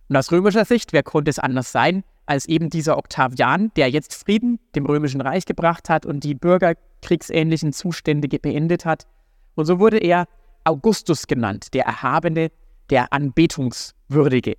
Und 0.07 0.17
aus 0.17 0.31
römischer 0.31 0.65
Sicht, 0.65 0.93
wer 0.93 1.01
konnte 1.01 1.31
es 1.31 1.39
anders 1.39 1.71
sein, 1.71 2.03
als 2.27 2.45
eben 2.45 2.69
dieser 2.69 2.99
Octavian, 2.99 3.71
der 3.75 3.89
jetzt 3.89 4.13
Frieden 4.13 4.59
dem 4.75 4.85
Römischen 4.85 5.21
Reich 5.21 5.45
gebracht 5.45 5.89
hat 5.89 6.05
und 6.05 6.23
die 6.23 6.35
bürgerkriegsähnlichen 6.35 7.73
Zustände 7.73 8.27
beendet 8.27 8.85
hat. 8.85 9.07
Und 9.55 9.65
so 9.65 9.79
wurde 9.79 9.97
er 9.97 10.27
Augustus 10.63 11.25
genannt, 11.25 11.73
der 11.73 11.85
Erhabene, 11.85 12.51
der 12.91 13.11
Anbetungswürdige. 13.13 14.57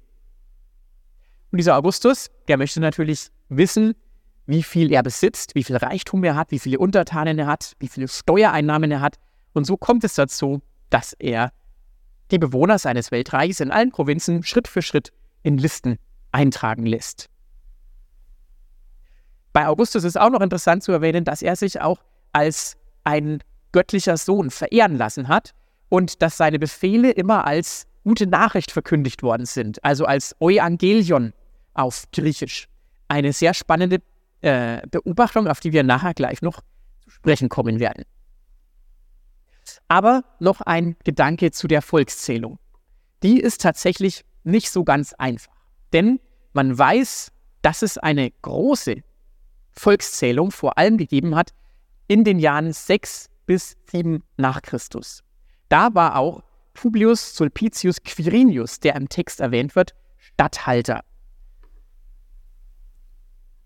Und 1.52 1.58
dieser 1.58 1.76
Augustus, 1.76 2.28
der 2.48 2.56
möchte 2.56 2.80
natürlich 2.80 3.30
wissen, 3.50 3.94
wie 4.46 4.62
viel 4.62 4.90
er 4.92 5.02
besitzt, 5.02 5.54
wie 5.54 5.64
viel 5.64 5.76
Reichtum 5.76 6.24
er 6.24 6.34
hat, 6.34 6.50
wie 6.50 6.58
viele 6.58 6.78
Untertanen 6.78 7.38
er 7.38 7.46
hat, 7.46 7.74
wie 7.78 7.88
viele 7.88 8.08
Steuereinnahmen 8.08 8.90
er 8.90 9.00
hat. 9.00 9.16
Und 9.52 9.64
so 9.64 9.76
kommt 9.76 10.02
es 10.04 10.14
dazu, 10.14 10.60
dass 10.88 11.12
er 11.18 11.52
die 12.30 12.38
Bewohner 12.38 12.78
seines 12.78 13.10
Weltreichs 13.10 13.60
in 13.60 13.70
allen 13.70 13.90
Provinzen 13.90 14.42
Schritt 14.42 14.68
für 14.68 14.82
Schritt 14.82 15.12
in 15.42 15.58
Listen 15.58 15.98
eintragen 16.32 16.86
lässt. 16.86 17.28
Bei 19.52 19.66
Augustus 19.66 20.04
ist 20.04 20.18
auch 20.18 20.30
noch 20.30 20.40
interessant 20.40 20.82
zu 20.82 20.92
erwähnen, 20.92 21.24
dass 21.24 21.42
er 21.42 21.56
sich 21.56 21.80
auch 21.80 21.98
als 22.32 22.76
ein 23.04 23.42
göttlicher 23.72 24.16
Sohn 24.16 24.50
verehren 24.50 24.96
lassen 24.96 25.28
hat 25.28 25.52
und 25.88 26.22
dass 26.22 26.36
seine 26.36 26.58
Befehle 26.58 27.10
immer 27.10 27.46
als 27.46 27.86
gute 28.04 28.26
Nachricht 28.26 28.70
verkündigt 28.70 29.22
worden 29.22 29.46
sind, 29.46 29.84
also 29.84 30.06
als 30.06 30.34
Euangelion 30.40 31.32
auf 31.74 32.04
Griechisch. 32.12 32.69
Eine 33.10 33.32
sehr 33.32 33.54
spannende 33.54 34.00
äh, 34.40 34.86
Beobachtung, 34.88 35.48
auf 35.48 35.58
die 35.58 35.72
wir 35.72 35.82
nachher 35.82 36.14
gleich 36.14 36.42
noch 36.42 36.60
zu 37.02 37.10
sprechen 37.10 37.48
kommen 37.48 37.80
werden. 37.80 38.04
Aber 39.88 40.22
noch 40.38 40.60
ein 40.60 40.94
Gedanke 41.02 41.50
zu 41.50 41.66
der 41.66 41.82
Volkszählung. 41.82 42.60
Die 43.24 43.40
ist 43.40 43.62
tatsächlich 43.62 44.24
nicht 44.44 44.70
so 44.70 44.84
ganz 44.84 45.12
einfach. 45.14 45.52
Denn 45.92 46.20
man 46.52 46.78
weiß, 46.78 47.32
dass 47.62 47.82
es 47.82 47.98
eine 47.98 48.30
große 48.42 49.02
Volkszählung 49.72 50.52
vor 50.52 50.78
allem 50.78 50.96
gegeben 50.96 51.34
hat 51.34 51.50
in 52.06 52.22
den 52.22 52.38
Jahren 52.38 52.72
6 52.72 53.28
bis 53.46 53.76
7 53.90 54.22
nach 54.36 54.62
Christus. 54.62 55.24
Da 55.68 55.92
war 55.94 56.16
auch 56.16 56.44
Publius 56.74 57.34
Sulpicius 57.34 58.04
Quirinius, 58.04 58.78
der 58.78 58.94
im 58.94 59.08
Text 59.08 59.40
erwähnt 59.40 59.74
wird, 59.74 59.96
Statthalter. 60.16 61.02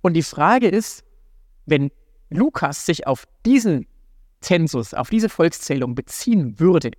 Und 0.05 0.13
die 0.13 0.23
Frage 0.23 0.69
ist, 0.69 1.03
wenn 1.65 1.91
Lukas 2.29 2.85
sich 2.85 3.07
auf 3.07 3.25
diesen 3.47 3.87
Zensus, 4.43 4.93
auf 4.93 5.09
diese 5.09 5.31
Volkszählung 5.31 5.95
beziehen 5.95 6.61
würde, 6.61 6.91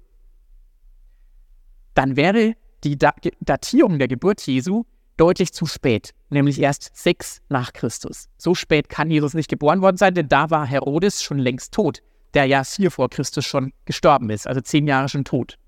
dann 1.94 2.16
wäre 2.16 2.56
die 2.84 2.98
Datierung 2.98 4.00
der 4.00 4.08
Geburt 4.08 4.42
Jesu 4.48 4.86
deutlich 5.18 5.54
zu 5.54 5.68
spät, 5.68 6.16
nämlich 6.32 6.60
erst 6.60 6.98
sechs 6.98 7.44
nach 7.48 7.74
Christus. 7.74 8.28
So 8.40 8.56
spät 8.56 8.90
kann 8.90 9.12
Jesus 9.12 9.36
nicht 9.36 9.52
geboren 9.52 9.84
worden 9.84 9.98
sein, 9.98 10.16
denn 10.16 10.28
da 10.28 10.50
war 10.50 10.66
Herodes 10.66 11.22
schon 11.22 11.38
längst 11.38 11.76
tot, 11.76 12.02
der 12.34 12.46
ja 12.46 12.64
vier 12.64 12.90
vor 12.90 13.12
Christus 13.12 13.46
schon 13.46 13.72
gestorben 13.86 14.32
ist, 14.32 14.48
also 14.48 14.62
zehn 14.62 14.88
Jahre 14.88 15.10
schon 15.10 15.26
tot. 15.26 15.60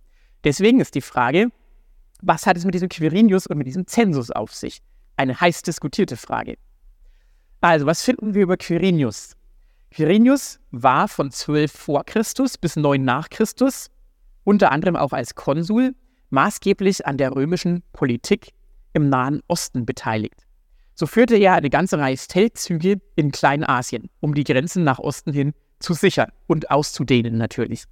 Deswegen 0.44 0.79
ist 0.79 0.96
die 0.96 1.01
Frage, 1.01 1.50
was 2.20 2.48
hat 2.48 2.58
es 2.58 2.65
mit 2.65 2.74
diesem 2.74 2.89
Quirinius 2.89 3.46
und 3.46 3.60
mit 3.60 3.67
diesem 3.67 3.86
Zensus 3.86 4.32
auf 4.32 4.56
sich? 4.56 4.79
Eine 5.17 5.39
heiß 5.39 5.62
diskutierte 5.62 6.17
Frage. 6.17 6.58
Also, 7.62 7.86
was 7.86 8.04
finden 8.04 8.34
wir 8.34 8.44
über 8.44 8.58
Quirinius? 8.58 9.36
Quirinius 9.92 10.60
war 10.72 11.08
von 11.08 11.32
12 11.32 11.72
vor 11.72 12.04
Christus 12.04 12.58
bis 12.58 12.76
9 12.76 13.04
nach 13.04 13.30
Christus, 13.30 13.90
unter 14.44 14.72
anderem 14.72 14.96
auch 14.96 15.12
als 15.12 15.34
Konsul, 15.34 15.96
maßgeblich 16.30 17.06
an 17.08 17.18
der 17.18 17.36
römischen 17.36 17.84
Politik 17.94 18.54
im 18.94 19.10
Nahen 19.10 19.42
Osten 19.48 19.86
beteiligt. 19.86 20.46
So 20.94 21.06
führte 21.08 21.36
er 21.36 21.54
eine 21.54 21.70
ganze 21.70 21.98
Reihe 21.98 22.18
Feldzüge 22.18 23.00
in 23.16 23.32
Kleinasien, 23.32 24.10
um 24.20 24.34
die 24.34 24.44
Grenzen 24.44 24.84
nach 24.84 25.00
Osten 25.00 25.32
hin 25.32 25.54
zu 25.80 25.94
sichern 25.94 26.32
und 26.48 26.72
auszudehnen 26.72 27.38
natürlich. 27.38 27.86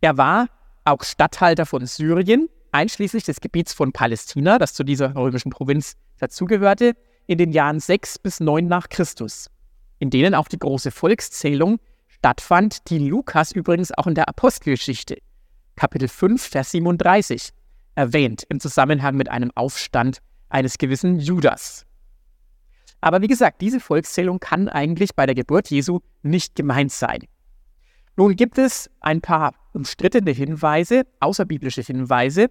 Er 0.00 0.16
war 0.16 0.48
auch 0.84 1.02
Statthalter 1.02 1.66
von 1.66 1.86
Syrien, 1.86 2.48
einschließlich 2.72 3.24
des 3.24 3.40
Gebiets 3.40 3.72
von 3.72 3.92
Palästina, 3.92 4.58
das 4.58 4.74
zu 4.74 4.84
dieser 4.84 5.14
römischen 5.14 5.50
Provinz 5.50 5.96
dazugehörte, 6.18 6.94
in 7.30 7.38
den 7.38 7.52
Jahren 7.52 7.78
6 7.78 8.18
bis 8.18 8.40
9 8.40 8.66
nach 8.66 8.88
Christus, 8.88 9.50
in 10.00 10.10
denen 10.10 10.34
auch 10.34 10.48
die 10.48 10.58
große 10.58 10.90
Volkszählung 10.90 11.78
stattfand, 12.08 12.90
die 12.90 12.98
Lukas 12.98 13.52
übrigens 13.52 13.92
auch 13.96 14.08
in 14.08 14.16
der 14.16 14.28
Apostelgeschichte, 14.28 15.18
Kapitel 15.76 16.08
5, 16.08 16.42
Vers 16.42 16.72
37, 16.72 17.50
erwähnt 17.94 18.42
im 18.48 18.58
Zusammenhang 18.58 19.14
mit 19.14 19.28
einem 19.28 19.52
Aufstand 19.54 20.18
eines 20.48 20.76
gewissen 20.76 21.20
Judas. 21.20 21.86
Aber 23.00 23.22
wie 23.22 23.28
gesagt, 23.28 23.60
diese 23.60 23.78
Volkszählung 23.78 24.40
kann 24.40 24.68
eigentlich 24.68 25.14
bei 25.14 25.24
der 25.24 25.36
Geburt 25.36 25.70
Jesu 25.70 26.00
nicht 26.22 26.56
gemeint 26.56 26.90
sein. 26.90 27.20
Nun 28.16 28.34
gibt 28.34 28.58
es 28.58 28.90
ein 28.98 29.20
paar 29.20 29.54
umstrittene 29.72 30.32
Hinweise, 30.32 31.06
außerbiblische 31.20 31.82
Hinweise, 31.82 32.50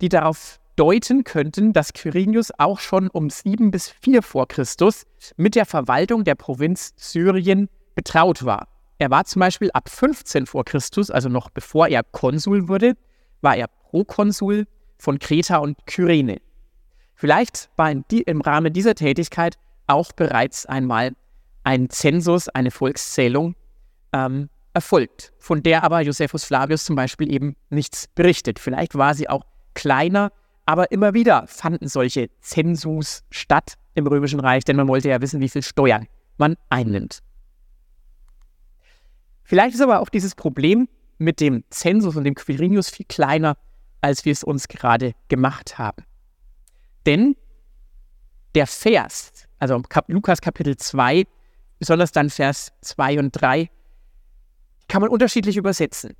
die 0.00 0.08
darauf 0.08 0.58
deuten 0.78 1.24
könnten, 1.24 1.72
dass 1.72 1.92
Quirinius 1.92 2.52
auch 2.56 2.78
schon 2.78 3.08
um 3.08 3.30
7 3.30 3.70
bis 3.70 3.88
4 3.88 4.22
vor 4.22 4.46
Christus 4.46 5.06
mit 5.36 5.54
der 5.54 5.66
Verwaltung 5.66 6.24
der 6.24 6.36
Provinz 6.36 6.94
Syrien 6.96 7.68
betraut 7.94 8.44
war. 8.44 8.68
Er 8.98 9.10
war 9.10 9.24
zum 9.24 9.40
Beispiel 9.40 9.70
ab 9.72 9.88
15 9.88 10.46
vor 10.46 10.64
Christus, 10.64 11.10
also 11.10 11.28
noch 11.28 11.50
bevor 11.50 11.88
er 11.88 12.02
Konsul 12.04 12.68
wurde, 12.68 12.96
war 13.40 13.56
er 13.56 13.68
Prokonsul 13.68 14.66
von 14.98 15.18
Kreta 15.18 15.58
und 15.58 15.76
Kyrene. 15.86 16.38
Vielleicht 17.14 17.70
war 17.76 17.90
im 17.90 18.40
Rahmen 18.40 18.72
dieser 18.72 18.94
Tätigkeit 18.94 19.56
auch 19.88 20.12
bereits 20.12 20.66
einmal 20.66 21.12
ein 21.64 21.90
Zensus, 21.90 22.48
eine 22.48 22.70
Volkszählung 22.70 23.56
ähm, 24.12 24.48
erfolgt, 24.74 25.32
von 25.38 25.62
der 25.62 25.82
aber 25.82 26.00
Josephus 26.02 26.44
Flavius 26.44 26.84
zum 26.84 26.94
Beispiel 26.94 27.32
eben 27.32 27.56
nichts 27.70 28.06
berichtet. 28.14 28.58
Vielleicht 28.58 28.94
war 28.96 29.14
sie 29.14 29.28
auch 29.28 29.44
kleiner, 29.74 30.30
aber 30.68 30.92
immer 30.92 31.14
wieder 31.14 31.46
fanden 31.46 31.88
solche 31.88 32.28
Zensus 32.42 33.24
statt 33.30 33.78
im 33.94 34.06
Römischen 34.06 34.38
Reich, 34.38 34.64
denn 34.64 34.76
man 34.76 34.86
wollte 34.86 35.08
ja 35.08 35.22
wissen, 35.22 35.40
wie 35.40 35.48
viel 35.48 35.62
Steuern 35.62 36.06
man 36.36 36.56
einnimmt. 36.68 37.20
Vielleicht 39.44 39.74
ist 39.74 39.80
aber 39.80 40.00
auch 40.00 40.10
dieses 40.10 40.34
Problem 40.34 40.86
mit 41.16 41.40
dem 41.40 41.64
Zensus 41.70 42.16
und 42.16 42.24
dem 42.24 42.34
Quirinius 42.34 42.90
viel 42.90 43.06
kleiner 43.08 43.56
als 44.02 44.26
wir 44.26 44.32
es 44.32 44.44
uns 44.44 44.68
gerade 44.68 45.14
gemacht 45.28 45.78
haben. 45.78 46.04
Denn 47.06 47.34
der 48.54 48.66
Vers, 48.66 49.32
also 49.58 49.80
Lukas 50.08 50.42
Kapitel 50.42 50.76
2, 50.76 51.24
besonders 51.78 52.12
dann 52.12 52.28
Vers 52.28 52.72
2 52.82 53.18
und 53.20 53.32
3, 53.32 53.70
kann 54.86 55.00
man 55.00 55.08
unterschiedlich 55.10 55.56
übersetzen. 55.56 56.14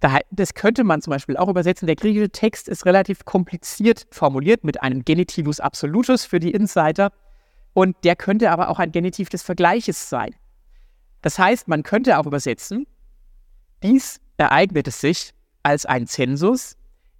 Das 0.00 0.54
könnte 0.54 0.84
man 0.84 1.00
zum 1.00 1.12
Beispiel 1.12 1.36
auch 1.36 1.48
übersetzen. 1.48 1.86
Der 1.86 1.96
griechische 1.96 2.30
Text 2.30 2.68
ist 2.68 2.84
relativ 2.84 3.24
kompliziert 3.24 4.06
formuliert 4.10 4.62
mit 4.62 4.82
einem 4.82 5.04
Genitivus 5.04 5.60
absolutus 5.60 6.24
für 6.24 6.40
die 6.40 6.52
Insider. 6.52 7.10
Und 7.72 7.96
der 8.04 8.14
könnte 8.14 8.50
aber 8.50 8.68
auch 8.68 8.78
ein 8.78 8.92
Genitiv 8.92 9.30
des 9.30 9.42
Vergleiches 9.42 10.10
sein. 10.10 10.34
Das 11.22 11.38
heißt, 11.38 11.68
man 11.68 11.82
könnte 11.82 12.18
auch 12.18 12.26
übersetzen, 12.26 12.86
dies 13.82 14.20
ereignete 14.36 14.90
sich 14.90 15.32
als 15.62 15.86
ein 15.86 16.06
Zensus, 16.06 16.76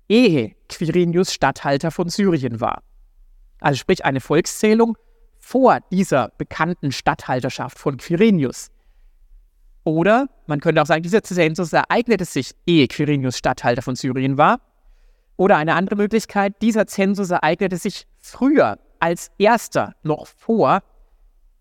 ehe 0.08 0.54
Quirinius 0.68 1.32
Statthalter 1.32 1.90
von 1.90 2.08
Syrien 2.08 2.60
war. 2.60 2.82
Also 3.60 3.78
sprich 3.78 4.04
eine 4.04 4.20
Volkszählung 4.20 4.96
vor 5.38 5.80
dieser 5.90 6.32
bekannten 6.36 6.92
Statthalterschaft 6.92 7.78
von 7.78 7.96
Quirinius. 7.96 8.70
Oder 9.84 10.28
man 10.46 10.60
könnte 10.60 10.80
auch 10.80 10.86
sagen, 10.86 11.02
dieser 11.02 11.22
Zensus 11.22 11.72
ereignete 11.72 12.24
sich, 12.24 12.52
ehe 12.66 12.88
Quirinius 12.88 13.36
Statthalter 13.36 13.82
von 13.82 13.96
Syrien 13.96 14.38
war. 14.38 14.60
Oder 15.36 15.56
eine 15.56 15.74
andere 15.74 15.96
Möglichkeit, 15.96 16.60
dieser 16.62 16.86
Zensus 16.86 17.30
ereignete 17.30 17.76
sich 17.76 18.06
früher 18.18 18.78
als 18.98 19.30
erster, 19.38 19.94
noch 20.02 20.26
vor 20.26 20.82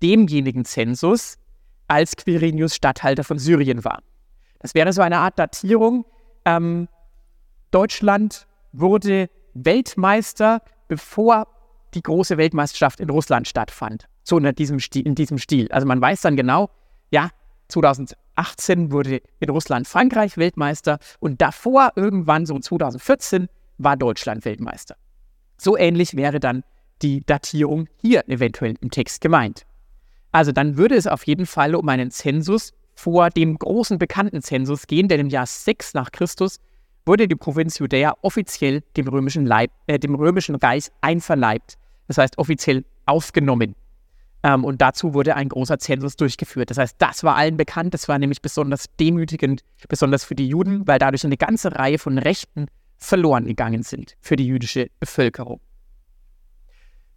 demjenigen 0.01 0.63
Zensus, 0.63 1.37
als 1.87 2.15
Quirinius 2.15 2.75
Statthalter 2.75 3.23
von 3.23 3.39
Syrien 3.39 3.83
war. 3.83 4.01
Das 4.59 4.73
wäre 4.73 4.93
so 4.93 5.01
eine 5.01 5.17
Art 5.17 5.37
Datierung. 5.37 6.05
Ähm, 6.45 6.87
Deutschland 7.71 8.47
wurde 8.71 9.29
Weltmeister, 9.53 10.61
bevor 10.87 11.47
die 11.93 12.01
große 12.01 12.37
Weltmeisterschaft 12.37 12.99
in 12.99 13.09
Russland 13.09 13.47
stattfand. 13.47 14.07
So 14.23 14.37
in 14.37 14.55
diesem, 14.55 14.79
Stil, 14.79 15.05
in 15.05 15.15
diesem 15.15 15.37
Stil. 15.37 15.67
Also 15.71 15.85
man 15.85 15.99
weiß 15.99 16.21
dann 16.21 16.37
genau, 16.37 16.69
ja, 17.11 17.29
2018 17.73 18.91
wurde 18.91 19.21
in 19.39 19.49
Russland 19.49 19.87
Frankreich 19.87 20.37
Weltmeister 20.37 20.99
und 21.19 21.41
davor 21.41 21.91
irgendwann 21.95 22.45
so 22.45 22.57
2014 22.57 23.47
war 23.77 23.97
Deutschland 23.97 24.45
Weltmeister. 24.45 24.95
So 25.57 25.77
ähnlich 25.77 26.15
wäre 26.15 26.39
dann 26.39 26.63
die 27.01 27.25
Datierung 27.25 27.87
hier 28.01 28.27
eventuell 28.29 28.75
im 28.81 28.91
Text 28.91 29.21
gemeint. 29.21 29.65
Also 30.31 30.51
dann 30.51 30.77
würde 30.77 30.95
es 30.95 31.07
auf 31.07 31.25
jeden 31.25 31.45
Fall 31.45 31.75
um 31.75 31.87
einen 31.89 32.11
Zensus 32.11 32.73
vor 32.95 33.29
dem 33.29 33.57
großen 33.57 33.97
bekannten 33.97 34.41
Zensus 34.41 34.87
gehen, 34.87 35.07
denn 35.07 35.19
im 35.19 35.29
Jahr 35.29 35.45
6 35.45 35.95
nach 35.95 36.11
Christus 36.11 36.59
wurde 37.05 37.27
die 37.27 37.35
Provinz 37.35 37.79
Judäa 37.79 38.15
offiziell 38.21 38.81
dem 38.95 39.07
römischen, 39.07 39.45
Leib, 39.45 39.71
äh, 39.87 39.99
dem 39.99 40.15
römischen 40.15 40.55
Reich 40.55 40.89
einverleibt, 41.01 41.77
das 42.07 42.17
heißt 42.17 42.37
offiziell 42.37 42.85
aufgenommen. 43.05 43.75
Ähm, 44.43 44.65
und 44.65 44.81
dazu 44.81 45.13
wurde 45.13 45.35
ein 45.35 45.50
großer 45.50 45.79
Zensus 45.79 46.17
durchgeführt. 46.17 46.69
Das 46.69 46.77
heißt, 46.77 46.95
das 47.00 47.23
war 47.23 47.35
allen 47.35 47.57
bekannt, 47.57 47.93
das 47.93 48.07
war 48.07 48.19
nämlich 48.19 48.41
besonders 48.41 48.85
demütigend, 49.00 49.63
besonders 49.88 50.25
für 50.25 50.35
die 50.35 50.47
Juden, 50.47 50.85
weil 50.85 51.00
dadurch 51.00 51.25
eine 51.25 51.38
ganze 51.38 51.73
Reihe 51.75 51.97
von 51.97 52.17
Rechten 52.17 52.67
verloren 52.97 53.45
gegangen 53.45 53.83
sind 53.83 54.15
für 54.21 54.35
die 54.35 54.45
jüdische 54.45 54.89
Bevölkerung. 55.00 55.59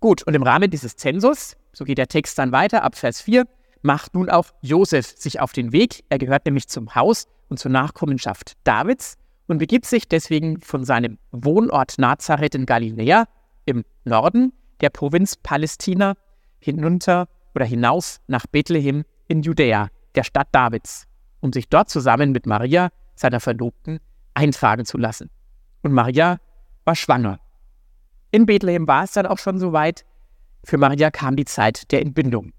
Gut, 0.01 0.23
und 0.23 0.35
im 0.35 0.43
Rahmen 0.43 0.71
dieses 0.71 0.97
Zensus, 0.97 1.57
so 1.73 1.85
geht 1.85 1.99
der 1.99 2.09
Text 2.09 2.39
dann 2.39 2.53
weiter 2.53 2.83
ab 2.83 2.97
Vers 2.97 3.21
4, 3.23 3.45
macht 3.83 4.15
nun 4.15 4.29
auch 4.31 4.51
Josef 4.61 5.15
sich 5.17 5.41
auf 5.41 5.53
den 5.53 5.73
Weg. 5.73 6.05
Er 6.09 6.19
gehört 6.19 6.45
nämlich 6.45 6.69
zum 6.69 6.95
Haus 6.95 7.27
und 7.49 7.59
zur 7.59 7.71
Nachkommenschaft 7.71 8.53
Davids 8.65 9.17
und 9.47 9.59
begibt 9.59 9.87
sich 9.87 10.09
deswegen 10.09 10.61
von 10.61 10.85
seinem 10.85 11.19
Wohnort 11.31 11.99
Nazareth 11.99 12.55
in 12.55 12.67
Galiläa 12.67 13.27
im 13.65 13.85
Norden 14.05 14.53
der 14.81 14.91
Provinz 14.91 15.37
Palästina 15.37 16.15
hinunter 16.67 17.29
oder 17.55 17.65
hinaus 17.65 18.21
nach 18.27 18.47
Bethlehem 18.47 19.05
in 19.29 19.43
Judäa, 19.43 19.89
der 20.15 20.25
Stadt 20.25 20.49
Davids, 20.53 21.07
um 21.41 21.53
sich 21.53 21.69
dort 21.69 21.89
zusammen 21.89 22.33
mit 22.33 22.45
Maria, 22.45 22.91
seiner 23.15 23.41
Verlobten, 23.41 24.01
eintragen 24.35 24.85
zu 24.85 24.99
lassen. 24.99 25.31
Und 25.83 25.93
Maria 25.93 26.39
war 26.85 26.95
schwanger. 26.95 27.41
In 28.31 28.45
Bethlehem 28.45 28.87
war 28.87 29.05
es 29.05 29.13
dann 29.13 29.27
auch 29.27 29.39
schon 29.39 29.59
soweit. 29.59 30.05
Für 30.65 30.77
Maria 30.77 31.11
kam 31.11 31.37
die 31.37 31.45
Zeit 31.45 31.91
der 31.93 32.03
Entbindung. 32.03 32.53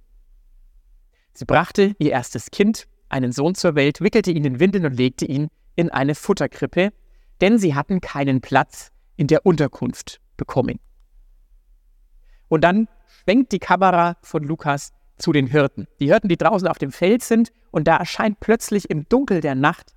Sie 1.33 1.45
brachte 1.45 1.95
ihr 1.99 2.11
erstes 2.11 2.49
Kind, 2.49 2.87
einen 3.09 3.31
Sohn 3.31 3.53
zur 3.53 3.75
Welt, 3.75 4.01
wickelte 4.01 4.31
ihn 4.31 4.45
in 4.45 4.59
Windeln 4.59 4.85
und 4.85 4.97
legte 4.97 5.25
ihn 5.25 5.49
in 5.75 5.91
eine 5.91 6.15
Futterkrippe, 6.15 6.91
denn 7.41 7.59
sie 7.59 7.75
hatten 7.75 8.01
keinen 8.01 8.41
Platz 8.41 8.91
in 9.15 9.27
der 9.27 9.45
Unterkunft 9.45 10.19
bekommen. 10.37 10.79
Und 12.47 12.63
dann 12.63 12.87
schwenkt 13.23 13.51
die 13.51 13.59
Kamera 13.59 14.17
von 14.21 14.43
Lukas 14.43 14.93
zu 15.17 15.31
den 15.31 15.47
Hirten. 15.47 15.87
Die 15.99 16.07
Hirten, 16.07 16.29
die 16.29 16.37
draußen 16.37 16.67
auf 16.67 16.77
dem 16.77 16.91
Feld 16.91 17.23
sind, 17.23 17.51
und 17.71 17.87
da 17.87 17.97
erscheint 17.97 18.39
plötzlich 18.39 18.89
im 18.89 19.07
Dunkel 19.09 19.41
der 19.41 19.55
Nacht 19.55 19.93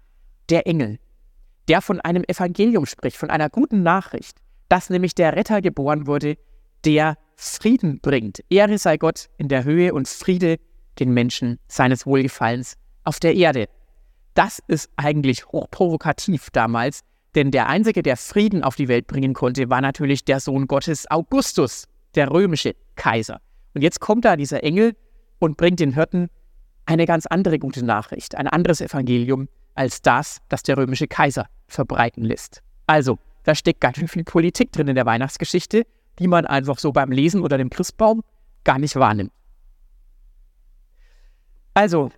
der 0.49 0.67
Engel, 0.67 0.99
der 1.69 1.81
von 1.81 2.01
einem 2.01 2.25
Evangelium 2.27 2.87
spricht, 2.87 3.17
von 3.17 3.31
einer 3.31 3.49
guten 3.49 3.83
Nachricht, 3.83 4.39
dass 4.69 4.91
nämlich 4.91 5.15
der 5.15 5.37
Retter 5.37 5.61
geboren 5.61 6.07
wurde, 6.07 6.37
der 6.85 7.17
Frieden 7.37 8.01
bringt. 8.01 8.43
Ehre 8.51 8.79
sei 8.79 8.97
Gott 8.97 9.29
in 9.39 9.49
der 9.49 9.65
Höhe 9.65 9.95
und 9.95 10.09
Friede 10.09 10.59
den 10.99 11.13
Menschen 11.13 11.59
seines 11.69 12.07
Wohlgefallens 12.07 12.75
auf 13.05 13.21
der 13.21 13.35
Erde. 13.35 13.69
Das 14.35 14.61
ist 14.69 14.91
eigentlich 14.97 15.47
hochprovokativ 15.47 16.51
damals, 16.51 17.01
denn 17.35 17.51
der 17.51 17.69
Einzige, 17.69 18.03
der 18.03 18.17
Frieden 18.17 18.63
auf 18.63 18.77
die 18.77 18.89
Welt 18.89 19.07
bringen 19.07 19.35
konnte, 19.35 19.71
war 19.71 19.81
natürlich 19.81 20.25
der 20.25 20.41
Sohn 20.41 20.67
Gottes 20.67 21.11
Augustus, 21.11 21.87
der 22.15 22.31
römische 22.31 22.75
Kaiser. 23.01 23.41
Und 23.73 23.81
jetzt 23.81 24.01
kommt 24.01 24.27
da 24.27 24.37
dieser 24.37 24.63
Engel 24.63 24.95
und 25.39 25.57
bringt 25.57 25.81
den 25.81 25.95
Hirten 25.95 26.29
eine 26.85 27.07
ganz 27.07 27.25
andere 27.25 27.59
gute 27.59 27.83
Nachricht, 27.83 28.35
ein 28.35 28.47
anderes 28.47 28.83
Evangelium 28.83 29.49
als 29.75 30.03
das, 30.03 30.43
das 30.51 30.63
der 30.65 30.77
römische 30.77 31.09
Kaiser 31.09 31.47
verbreiten 31.67 32.23
lässt. 32.25 32.63
Also, 32.87 33.19
da 33.45 33.55
steckt 33.55 33.81
ganz 33.81 33.97
schön 33.97 34.07
viel 34.09 34.25
Politik 34.25 34.71
drin 34.73 34.89
in 34.89 34.97
der 34.97 35.07
Weihnachtsgeschichte, 35.07 35.87
die 36.19 36.29
man 36.29 36.45
einfach 36.45 36.79
so 36.79 36.93
beim 36.93 37.11
Lesen 37.11 37.41
oder 37.41 37.57
dem 37.57 37.71
Christbaum 37.71 38.23
gar 38.65 38.79
nicht 38.79 38.95
wahrnimmt. 38.97 39.33
Also, 41.73 42.11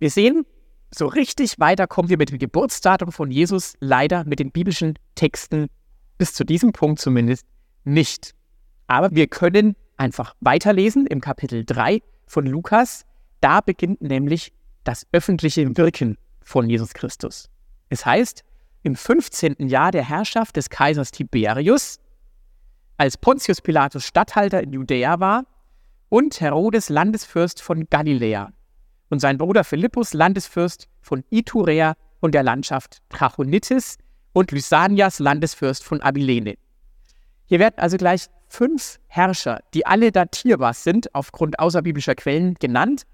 wir 0.00 0.10
sehen, 0.10 0.44
so 0.90 1.06
richtig 1.06 1.60
weiter 1.60 1.86
kommen 1.86 2.08
wir 2.08 2.18
mit 2.18 2.32
dem 2.32 2.38
Geburtsdatum 2.38 3.12
von 3.12 3.30
Jesus 3.30 3.74
leider 3.78 4.24
mit 4.24 4.40
den 4.40 4.50
biblischen 4.50 4.98
Texten 5.14 5.68
bis 6.18 6.34
zu 6.34 6.42
diesem 6.42 6.72
Punkt 6.72 6.98
zumindest 6.98 7.46
nicht. 7.84 8.34
Aber 8.88 9.12
wir 9.12 9.28
können 9.28 9.76
einfach 9.96 10.34
weiterlesen 10.40 11.06
im 11.06 11.20
Kapitel 11.20 11.64
3 11.64 12.02
von 12.26 12.46
Lukas. 12.46 13.04
Da 13.40 13.60
beginnt 13.60 14.00
nämlich 14.00 14.52
das 14.84 15.06
öffentliche 15.12 15.76
Wirken 15.76 16.18
von 16.42 16.68
Jesus 16.68 16.94
Christus. 16.94 17.48
Es 17.88 18.04
heißt, 18.04 18.44
im 18.82 18.96
15. 18.96 19.68
Jahr 19.68 19.90
der 19.90 20.06
Herrschaft 20.06 20.56
des 20.56 20.68
Kaisers 20.68 21.10
Tiberius, 21.10 21.98
als 22.96 23.16
Pontius 23.16 23.60
Pilatus 23.60 24.04
Statthalter 24.04 24.62
in 24.62 24.72
Judäa 24.72 25.18
war 25.20 25.44
und 26.10 26.40
Herodes 26.40 26.90
Landesfürst 26.90 27.60
von 27.60 27.88
Galiläa 27.88 28.52
und 29.10 29.20
sein 29.20 29.38
Bruder 29.38 29.64
Philippus 29.64 30.12
Landesfürst 30.12 30.88
von 31.00 31.24
Iturea 31.30 31.94
und 32.20 32.34
der 32.34 32.42
Landschaft 32.42 32.98
Trachonitis 33.08 33.98
und 34.32 34.50
Lysanias 34.52 35.18
Landesfürst 35.18 35.84
von 35.84 36.00
Abilene. 36.00 36.56
Hier 37.54 37.60
werden 37.60 37.76
also 37.76 37.96
gleich 37.96 38.26
fünf 38.48 38.98
Herrscher, 39.06 39.60
die 39.74 39.86
alle 39.86 40.10
datierbar 40.10 40.74
sind, 40.74 41.14
aufgrund 41.14 41.60
außerbiblischer 41.60 42.16
Quellen 42.16 42.54
genannt, 42.54 43.04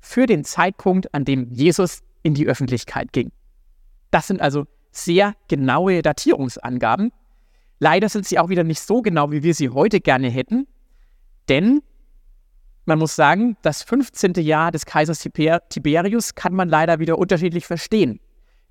für 0.00 0.24
den 0.24 0.42
Zeitpunkt, 0.42 1.12
an 1.12 1.26
dem 1.26 1.50
Jesus 1.52 2.00
in 2.22 2.32
die 2.32 2.46
Öffentlichkeit 2.46 3.12
ging. 3.12 3.30
Das 4.10 4.26
sind 4.26 4.40
also 4.40 4.64
sehr 4.90 5.34
genaue 5.48 6.00
Datierungsangaben. 6.00 7.12
Leider 7.78 8.08
sind 8.08 8.24
sie 8.24 8.38
auch 8.38 8.48
wieder 8.48 8.64
nicht 8.64 8.80
so 8.80 9.02
genau, 9.02 9.32
wie 9.32 9.42
wir 9.42 9.52
sie 9.52 9.68
heute 9.68 10.00
gerne 10.00 10.30
hätten, 10.30 10.66
denn 11.50 11.82
man 12.86 12.98
muss 12.98 13.14
sagen, 13.14 13.58
das 13.60 13.82
15. 13.82 14.32
Jahr 14.36 14.70
des 14.70 14.86
Kaisers 14.86 15.18
Tiber 15.18 15.60
Tiberius 15.68 16.34
kann 16.34 16.54
man 16.54 16.70
leider 16.70 17.00
wieder 17.00 17.18
unterschiedlich 17.18 17.66
verstehen. 17.66 18.18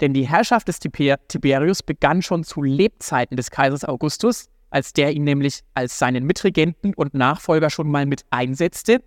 Denn 0.02 0.16
die 0.16 0.28
Herrschaft 0.28 0.68
des 0.68 0.80
Tiber 0.80 1.20
Tiberius 1.28 1.84
begann 1.84 2.24
schon 2.24 2.44
zu 2.44 2.64
Lebzeiten 2.64 3.38
des 3.38 3.52
Kaisers 3.52 3.86
Augustus, 3.86 4.50
als 4.70 4.94
der 4.94 5.14
ihn 5.14 5.24
nämlich 5.24 5.62
als 5.74 6.00
seinen 6.00 6.26
Mitregenten 6.26 6.94
und 6.94 7.14
Nachfolger 7.14 7.70
schon 7.70 7.90
mal 7.90 8.06
mit 8.06 8.26
einsetzte. 8.30 9.04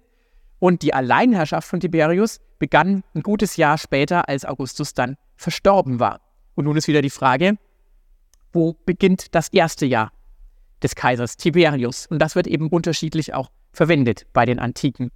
Und 0.58 0.82
die 0.82 0.94
Alleinherrschaft 0.94 1.68
von 1.68 1.80
Tiberius 1.80 2.40
begann 2.58 3.02
ein 3.14 3.22
gutes 3.22 3.56
Jahr 3.56 3.78
später, 3.78 4.28
als 4.28 4.44
Augustus 4.44 4.94
dann 4.94 5.16
verstorben 5.36 5.98
war. 5.98 6.20
Und 6.54 6.66
nun 6.66 6.76
ist 6.76 6.88
wieder 6.88 7.02
die 7.02 7.10
Frage, 7.10 7.56
wo 8.52 8.74
beginnt 8.84 9.34
das 9.34 9.48
erste 9.48 9.86
Jahr 9.86 10.12
des 10.82 10.94
Kaisers 10.94 11.36
Tiberius? 11.36 12.06
Und 12.06 12.20
das 12.20 12.36
wird 12.36 12.46
eben 12.46 12.68
unterschiedlich 12.68 13.34
auch 13.34 13.50
verwendet 13.72 14.26
bei 14.32 14.44
den 14.44 14.58
antiken 14.58 15.10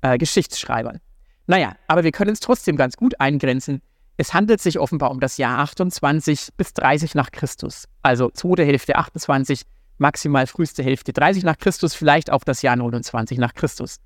äh, 0.00 0.18
Geschichtsschreibern. 0.18 1.00
Naja, 1.46 1.76
aber 1.86 2.04
wir 2.04 2.12
können 2.12 2.32
es 2.32 2.40
trotzdem 2.40 2.76
ganz 2.76 2.96
gut 2.96 3.20
eingrenzen. 3.20 3.82
Es 4.16 4.34
handelt 4.34 4.60
sich 4.60 4.78
offenbar 4.78 5.10
um 5.10 5.20
das 5.20 5.36
Jahr 5.36 5.58
28 5.60 6.48
bis 6.56 6.74
30 6.74 7.14
nach 7.14 7.30
Christus. 7.30 7.84
Also 8.02 8.30
zweite 8.30 8.64
Hälfte 8.64 8.96
28, 8.96 9.62
maximal 9.98 10.46
früheste 10.46 10.82
Hälfte 10.82 11.12
30 11.12 11.44
nach 11.44 11.58
Christus, 11.58 11.94
vielleicht 11.94 12.30
auch 12.30 12.44
das 12.44 12.62
Jahr 12.62 12.76
29 12.76 13.38
nach 13.38 13.54
Christus. 13.54 13.96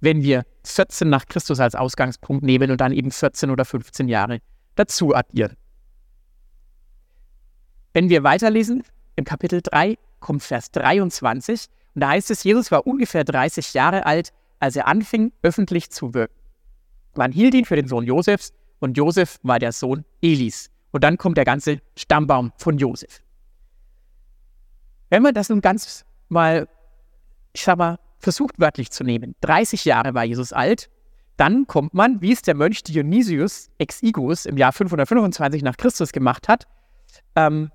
Wenn 0.00 0.22
wir 0.22 0.44
14 0.64 1.08
nach 1.08 1.26
Christus 1.26 1.60
als 1.60 1.74
Ausgangspunkt 1.74 2.44
nehmen 2.44 2.70
und 2.70 2.80
dann 2.80 2.92
eben 2.92 3.10
14 3.10 3.50
oder 3.50 3.64
15 3.64 4.08
Jahre 4.08 4.40
dazu 4.74 5.14
addieren. 5.14 5.56
Wenn 7.92 8.08
wir 8.08 8.24
weiterlesen, 8.24 8.82
im 9.16 9.24
Kapitel 9.24 9.60
3 9.62 9.96
kommt 10.18 10.42
Vers 10.42 10.70
23 10.72 11.66
und 11.94 12.00
da 12.00 12.08
heißt 12.08 12.30
es, 12.30 12.42
Jesus 12.42 12.70
war 12.72 12.86
ungefähr 12.86 13.24
30 13.24 13.72
Jahre 13.72 14.04
alt, 14.04 14.32
als 14.58 14.76
er 14.76 14.88
anfing, 14.88 15.32
öffentlich 15.42 15.90
zu 15.90 16.12
wirken. 16.12 16.34
Man 17.14 17.30
hielt 17.30 17.54
ihn 17.54 17.64
für 17.64 17.76
den 17.76 17.86
Sohn 17.86 18.04
Josefs 18.04 18.52
und 18.80 18.96
Josef 18.96 19.38
war 19.42 19.58
der 19.58 19.72
Sohn 19.72 20.04
Elis. 20.20 20.70
Und 20.90 21.04
dann 21.04 21.18
kommt 21.18 21.36
der 21.36 21.44
ganze 21.44 21.80
Stammbaum 21.96 22.52
von 22.56 22.78
Josef. 22.78 23.23
Wenn 25.10 25.22
man 25.22 25.34
das 25.34 25.48
nun 25.48 25.60
ganz 25.60 26.04
mal, 26.28 26.68
ich 27.52 27.62
sag 27.62 27.78
mal, 27.78 27.98
versucht 28.18 28.58
wörtlich 28.58 28.90
zu 28.90 29.04
nehmen, 29.04 29.34
30 29.42 29.84
Jahre 29.84 30.14
war 30.14 30.24
Jesus 30.24 30.52
alt, 30.52 30.90
dann 31.36 31.66
kommt 31.66 31.94
man, 31.94 32.20
wie 32.20 32.32
es 32.32 32.42
der 32.42 32.54
Mönch 32.54 32.82
Dionysius 32.84 33.68
Exiguus 33.78 34.46
im 34.46 34.56
Jahr 34.56 34.72
525 34.72 35.62
nach 35.62 35.76
Christus 35.76 36.12
gemacht 36.12 36.48
hat, 36.48 36.66
ähm, 37.34 37.70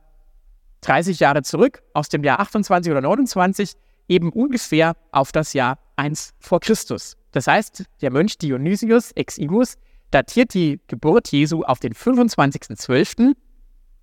30 0.81 1.19
Jahre 1.19 1.43
zurück 1.43 1.83
aus 1.93 2.09
dem 2.09 2.23
Jahr 2.23 2.39
28 2.39 2.91
oder 2.91 3.01
29 3.01 3.73
eben 4.07 4.31
ungefähr 4.31 4.95
auf 5.11 5.31
das 5.31 5.53
Jahr 5.53 5.77
1 5.97 6.33
vor 6.39 6.59
Christus. 6.61 7.17
Das 7.31 7.47
heißt, 7.47 7.83
der 8.01 8.11
Mönch 8.11 8.37
Dionysius 8.37 9.11
Exiguus 9.11 9.77
datiert 10.11 10.53
die 10.53 10.79
Geburt 10.87 11.31
Jesu 11.31 11.63
auf 11.63 11.79
den 11.79 11.93
25.12. 11.93 13.35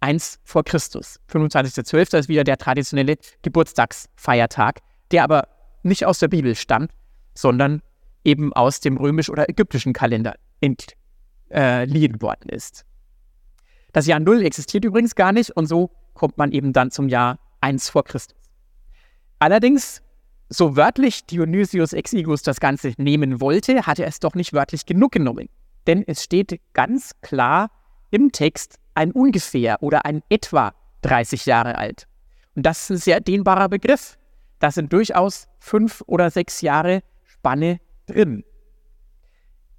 1 0.07 0.39
vor 0.45 0.63
Christus. 0.63 1.19
25.12. 1.29 2.17
ist 2.17 2.29
wieder 2.29 2.45
der 2.45 2.59
traditionelle 2.59 3.17
Geburtstagsfeiertag, 3.43 4.81
der 5.11 5.25
aber 5.25 5.49
nicht 5.83 6.07
aus 6.07 6.21
der 6.21 6.29
Bibel 6.29 6.55
stammt, 6.55 6.93
sondern 7.35 7.83
eben 8.23 8.53
aus 8.53 8.79
dem 8.79 8.99
römisch- 8.99 9.31
oder 9.31 9.49
ägyptischen 9.49 9.93
Kalender 9.93 10.37
entliehen 10.61 12.15
äh, 12.15 12.23
worden 12.23 12.49
ist. 12.51 12.85
Das 13.93 14.07
Jahr 14.07 14.21
Null 14.21 14.45
existiert 14.45 14.85
übrigens 14.85 15.17
gar 15.17 15.33
nicht 15.33 15.51
und 15.51 15.67
so 15.67 15.91
kommt 16.15 16.39
man 16.39 16.53
eben 16.53 16.73
dann 16.73 16.93
zum 16.93 17.09
Jahr 17.09 17.41
1 17.61 17.89
vor 17.89 18.05
Christus. 18.05 18.39
Allerdings, 19.41 20.03
so 20.49 20.77
wörtlich 20.77 21.27
Dionysius 21.27 21.93
Exiguus 21.93 22.43
das 22.43 22.61
Ganze 22.61 22.93
nehmen 22.97 23.41
wollte, 23.41 23.87
hat 23.89 23.99
er 23.99 24.07
es 24.07 24.21
doch 24.21 24.37
nicht 24.37 24.53
wörtlich 24.53 24.87
genug 24.87 25.11
genommen. 25.11 25.49
Denn 25.89 26.05
es 26.07 26.23
steht 26.23 26.61
ganz 26.75 27.11
klar 27.23 27.71
im 28.13 28.31
Text 28.31 28.79
ein 28.97 29.13
ungefähr 29.13 29.83
oder 29.83 30.05
ein 30.05 30.23
etwa 30.29 30.73
30 31.03 31.47
Jahre 31.47 31.77
alt. 31.77 32.07
Und 32.55 32.65
das 32.65 32.83
ist 32.83 32.91
ein 32.91 32.97
sehr 32.99 33.21
dehnbarer 33.21 33.69
Begriff. 33.69 34.19
Da 34.59 34.71
sind 34.71 34.93
durchaus 34.93 35.49
fünf 35.59 36.03
oder 36.07 36.31
sechs 36.31 36.61
Jahre 36.63 37.03
Spanne 37.25 37.79
drin. 38.07 38.45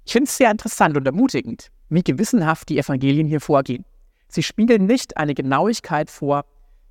Ich 0.04 0.12
finde 0.12 0.28
es 0.28 0.36
sehr 0.36 0.50
interessant 0.50 0.96
und 0.96 1.06
ermutigend, 1.06 1.70
wie 1.88 2.02
gewissenhaft 2.02 2.68
die 2.68 2.78
Evangelien 2.78 3.26
hier 3.26 3.40
vorgehen. 3.40 3.84
Sie 4.28 4.42
spiegeln 4.42 4.86
nicht 4.86 5.16
eine 5.16 5.34
Genauigkeit 5.34 6.10
vor, 6.10 6.44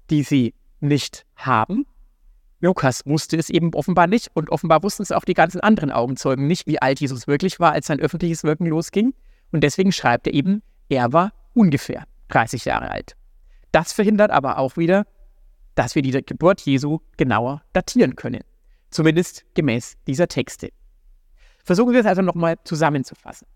die 0.09 0.23
sie 0.23 0.53
nicht 0.79 1.25
haben, 1.35 1.85
Lukas 2.59 3.05
wusste 3.05 3.37
es 3.37 3.51
eben 3.51 3.73
offenbar 3.75 4.07
nicht 4.07 4.31
und 4.33 4.49
offenbar 4.49 4.81
wussten 4.81 5.03
es 5.03 5.11
auch 5.11 5.25
die 5.25 5.35
ganzen 5.35 5.61
anderen 5.61 5.91
Augenzeugen 5.91 6.47
nicht, 6.47 6.65
wie 6.65 6.81
alt 6.81 6.99
Jesus 6.99 7.27
wirklich 7.27 7.59
war, 7.59 7.73
als 7.73 7.87
sein 7.87 7.99
öffentliches 7.99 8.43
Wirken 8.43 8.65
losging. 8.65 9.13
Und 9.51 9.61
deswegen 9.63 9.91
schreibt 9.91 10.25
er 10.25 10.33
eben, 10.33 10.63
er 10.89 11.13
war 11.13 11.33
ungefähr 11.53 12.05
30 12.29 12.65
Jahre 12.65 12.91
alt. 12.91 13.15
Das 13.71 13.93
verhindert 13.93 14.31
aber 14.31 14.57
auch 14.57 14.77
wieder, 14.77 15.05
dass 15.75 15.95
wir 15.95 16.01
die 16.01 16.11
Geburt 16.11 16.61
Jesu 16.61 16.99
genauer 17.17 17.61
datieren 17.73 18.15
können. 18.15 18.41
Zumindest 18.89 19.45
gemäß 19.53 19.95
dieser 20.07 20.27
Texte. 20.27 20.69
Versuchen 21.63 21.93
wir 21.93 21.99
es 21.99 22.05
also 22.05 22.21
nochmal 22.21 22.55
zusammenzufassen. 22.63 23.47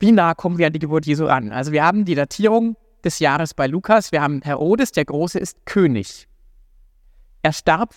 Wie 0.00 0.12
nah 0.12 0.34
kommen 0.34 0.58
wir 0.58 0.66
an 0.66 0.72
die 0.72 0.78
Geburt 0.78 1.06
Jesu 1.06 1.26
ran? 1.26 1.52
Also 1.52 1.72
wir 1.72 1.84
haben 1.84 2.04
die 2.04 2.14
Datierung 2.14 2.76
des 3.04 3.18
Jahres 3.18 3.54
bei 3.54 3.66
Lukas. 3.66 4.12
Wir 4.12 4.22
haben 4.22 4.42
Herodes, 4.42 4.92
der 4.92 5.04
Große 5.04 5.38
ist 5.38 5.64
König. 5.66 6.28
Er 7.42 7.52
starb 7.52 7.94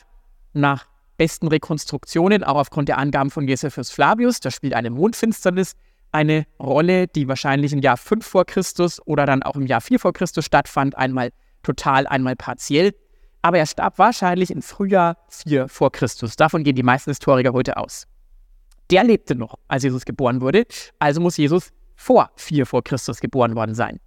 nach 0.54 0.88
besten 1.18 1.48
Rekonstruktionen, 1.48 2.44
auch 2.44 2.56
aufgrund 2.56 2.90
der 2.90 2.98
Angaben 2.98 3.30
von 3.30 3.48
Josephus 3.48 3.92
Flavius. 3.92 4.40
Da 4.40 4.52
spielt 4.52 4.74
eine 4.74 4.90
Mondfinsternis 4.90 5.76
eine 6.12 6.45
Rolle, 6.60 7.08
die 7.08 7.28
wahrscheinlich 7.28 7.74
im 7.74 7.80
Jahr 7.80 7.97
5 7.97 8.26
vor 8.26 8.45
Christus 8.45 9.06
oder 9.06 9.26
dann 9.26 9.43
auch 9.43 9.56
im 9.56 9.65
Jahr 9.65 9.82
4 9.82 10.00
vor 10.00 10.13
Christus 10.13 10.45
stattfand, 10.45 10.97
einmal 10.97 11.32
total, 11.63 12.08
einmal 12.08 12.36
partiell. 12.36 12.93
aber 13.43 13.58
er 13.58 13.65
starb 13.65 13.97
wahrscheinlich 13.97 14.52
im 14.52 14.62
Frühjahr 14.62 15.17
4 15.30 15.67
vor 15.67 15.91
Christus. 15.91 16.36
Davon 16.36 16.63
gehen 16.63 16.76
die 16.76 16.84
meisten 16.84 17.10
Historiker 17.10 17.54
heute 17.54 17.78
aus. 17.78 18.08
Der 18.91 19.04
lebte 19.04 19.36
noch, 19.36 19.56
als 19.67 19.84
Jesus 19.84 20.06
geboren 20.06 20.41
wurde, 20.41 20.65
also 21.00 21.21
muss 21.21 21.38
Jesus 21.38 21.71
vor 21.95 22.30
4 22.36 22.65
vor 22.65 22.84
Christus 22.84 23.19
geboren 23.19 23.56
worden 23.56 23.74
sein. 23.74 24.00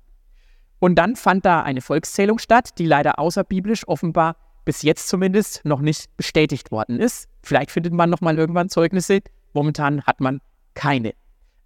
Und 0.79 0.97
dann 0.97 1.17
fand 1.17 1.45
da 1.47 1.63
eine 1.63 1.81
Volkszählung 1.81 2.39
statt, 2.39 2.79
die 2.79 2.87
leider 2.87 3.19
außerbiblisch 3.19 3.89
offenbar 3.89 4.37
bis 4.65 4.83
jetzt 4.83 5.09
zumindest 5.09 5.65
noch 5.65 5.81
nicht 5.81 6.15
bestätigt 6.17 6.71
worden 6.71 6.99
ist. 7.01 7.29
Vielleicht 7.43 7.71
findet 7.71 7.93
man 7.93 8.11
noch 8.11 8.21
mal 8.21 8.39
irgendwann 8.39 8.69
Zeugnisse. 8.69 9.21
Momentan 9.53 10.03
hat 10.03 10.21
man 10.21 10.41
keine. 10.75 11.15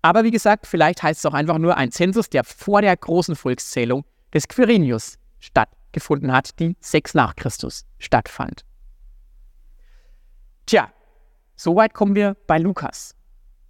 Aber 0.03 0.25
wie 0.25 0.31
gesagt, 0.31 0.67
vielleicht 0.67 1.03
heißt 1.03 1.21
es 1.21 1.27
auch 1.27 1.35
einfach 1.35 1.59
nur 1.59 1.77
ein 1.77 1.91
Zensus, 1.91 2.31
der 2.31 2.45
vor 2.45 2.83
der 2.83 2.97
großen 2.97 3.37
Volkszählung 3.37 4.05
des 4.33 4.47
Quirinius 4.47 5.19
stattgefunden 5.41 6.33
hat, 6.33 6.59
die 6.61 6.77
6 6.81 7.15
nach 7.15 7.35
Christus 7.37 7.85
stattfand. 7.99 8.65
Tja, 10.67 10.93
soweit 11.57 11.95
kommen 11.95 12.15
wir 12.15 12.37
bei 12.47 12.59
Lukas. 12.59 13.15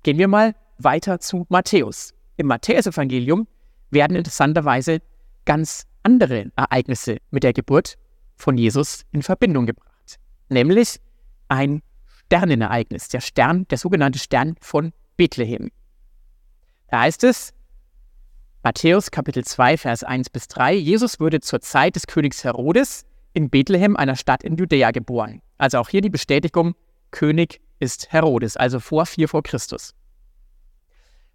Gehen 0.02 0.18
wir 0.18 0.28
mal 0.28 0.54
weiter 0.78 1.20
zu 1.20 1.46
Matthäus. 1.48 2.14
Im 2.36 2.46
Matthäusevangelium 2.46 3.46
werden 3.90 4.16
interessanterweise 4.16 5.00
ganz 5.44 5.86
andere 6.02 6.50
Ereignisse 6.56 7.18
mit 7.30 7.42
der 7.42 7.52
Geburt 7.52 7.96
von 8.36 8.56
Jesus 8.56 9.04
in 9.12 9.22
Verbindung 9.22 9.66
gebracht. 9.66 10.18
Nämlich 10.48 11.00
ein 11.48 11.82
Sternenereignis, 12.26 13.08
der 13.08 13.20
Stern, 13.20 13.66
der 13.68 13.78
sogenannte 13.78 14.18
Stern 14.18 14.56
von 14.60 14.92
Bethlehem. 15.16 15.70
Da 16.88 17.00
heißt 17.00 17.24
es, 17.24 17.52
Matthäus 18.62 19.10
Kapitel 19.10 19.44
2, 19.44 19.76
Vers 19.76 20.04
1 20.04 20.30
bis 20.30 20.48
3, 20.48 20.74
Jesus 20.74 21.20
wurde 21.20 21.40
zur 21.40 21.60
Zeit 21.60 21.96
des 21.96 22.06
Königs 22.06 22.44
Herodes 22.44 23.04
in 23.34 23.50
Bethlehem, 23.50 23.96
einer 23.96 24.16
Stadt 24.16 24.42
in 24.42 24.56
Judäa, 24.56 24.90
geboren. 24.90 25.42
Also 25.58 25.78
auch 25.78 25.88
hier 25.88 26.00
die 26.00 26.10
Bestätigung, 26.10 26.74
König 27.10 27.60
ist 27.78 28.12
Herodes, 28.12 28.56
also 28.56 28.80
vor 28.80 29.06
4 29.06 29.28
vor 29.28 29.42
Christus. 29.42 29.94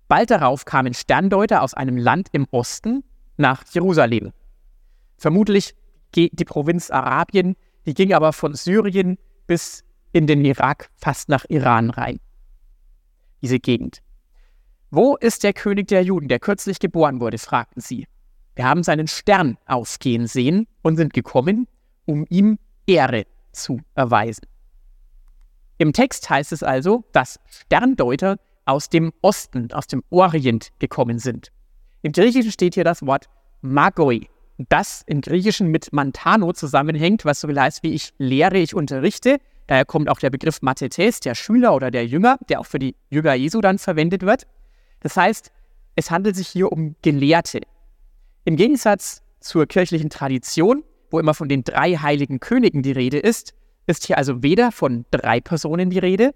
Bald 0.07 0.31
darauf 0.31 0.65
kamen 0.65 0.93
Sterndeuter 0.93 1.61
aus 1.61 1.73
einem 1.73 1.97
Land 1.97 2.27
im 2.33 2.45
Osten 2.51 3.03
nach 3.37 3.63
Jerusalem. 3.71 4.31
Vermutlich 5.17 5.75
die 6.15 6.29
Provinz 6.45 6.91
Arabien, 6.91 7.55
die 7.85 7.93
ging 7.93 8.13
aber 8.13 8.33
von 8.33 8.53
Syrien 8.53 9.17
bis 9.47 9.83
in 10.11 10.27
den 10.27 10.43
Irak, 10.45 10.89
fast 10.95 11.29
nach 11.29 11.45
Iran 11.47 11.89
rein. 11.89 12.19
Diese 13.41 13.59
Gegend. 13.59 14.01
Wo 14.95 15.15
ist 15.15 15.43
der 15.43 15.53
König 15.53 15.87
der 15.87 16.03
Juden, 16.03 16.27
der 16.27 16.37
kürzlich 16.37 16.77
geboren 16.77 17.19
wurde? 17.19 17.39
fragten 17.39 17.81
sie. 17.81 18.05
Wir 18.53 18.65
haben 18.65 18.83
seinen 18.83 19.07
Stern 19.07 19.57
aufgehen 19.65 20.27
sehen 20.27 20.67
und 20.83 20.97
sind 20.97 21.15
gekommen, 21.15 21.67
um 22.05 22.27
ihm 22.29 22.59
Ehre 22.85 23.25
zu 23.53 23.79
erweisen. 23.95 24.45
Im 25.79 25.93
Text 25.93 26.29
heißt 26.29 26.51
es 26.51 26.61
also, 26.61 27.05
dass 27.11 27.39
Sterndeuter 27.49 28.37
aus 28.65 28.87
dem 28.87 29.11
Osten, 29.23 29.73
aus 29.73 29.87
dem 29.87 30.03
Orient 30.11 30.69
gekommen 30.77 31.17
sind. 31.17 31.51
Im 32.03 32.11
Griechischen 32.11 32.51
steht 32.51 32.75
hier 32.75 32.83
das 32.83 33.03
Wort 33.03 33.29
Magoi, 33.61 34.27
das 34.69 35.01
im 35.07 35.21
Griechischen 35.21 35.69
mit 35.69 35.91
Mantano 35.91 36.53
zusammenhängt, 36.53 37.25
was 37.25 37.41
so 37.41 37.47
viel 37.47 37.59
heißt 37.59 37.81
wie 37.81 37.93
ich 37.93 38.13
lehre, 38.19 38.59
ich 38.59 38.75
unterrichte. 38.75 39.39
Daher 39.65 39.85
kommt 39.85 40.07
auch 40.07 40.19
der 40.19 40.29
Begriff 40.29 40.61
Mathetes, 40.61 41.19
der 41.19 41.33
Schüler 41.33 41.73
oder 41.73 41.89
der 41.89 42.05
Jünger, 42.05 42.37
der 42.47 42.59
auch 42.59 42.67
für 42.67 42.77
die 42.77 42.95
Jünger 43.09 43.33
Jesu 43.33 43.59
dann 43.59 43.79
verwendet 43.79 44.21
wird. 44.21 44.45
Das 45.03 45.15
heißt, 45.15 45.51
es 45.95 46.09
handelt 46.09 46.35
sich 46.35 46.47
hier 46.47 46.71
um 46.71 46.95
Gelehrte. 47.01 47.61
Im 48.45 48.55
Gegensatz 48.55 49.21
zur 49.39 49.67
kirchlichen 49.67 50.09
Tradition, 50.09 50.83
wo 51.11 51.19
immer 51.19 51.33
von 51.33 51.49
den 51.49 51.63
drei 51.63 51.95
heiligen 51.95 52.39
Königen 52.39 52.81
die 52.81 52.93
Rede 52.93 53.19
ist, 53.19 53.53
ist 53.85 54.05
hier 54.05 54.17
also 54.17 54.41
weder 54.41 54.71
von 54.71 55.05
drei 55.11 55.41
Personen 55.41 55.89
die 55.89 55.99
Rede, 55.99 56.33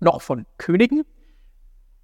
noch 0.00 0.20
von 0.20 0.46
Königen, 0.58 1.04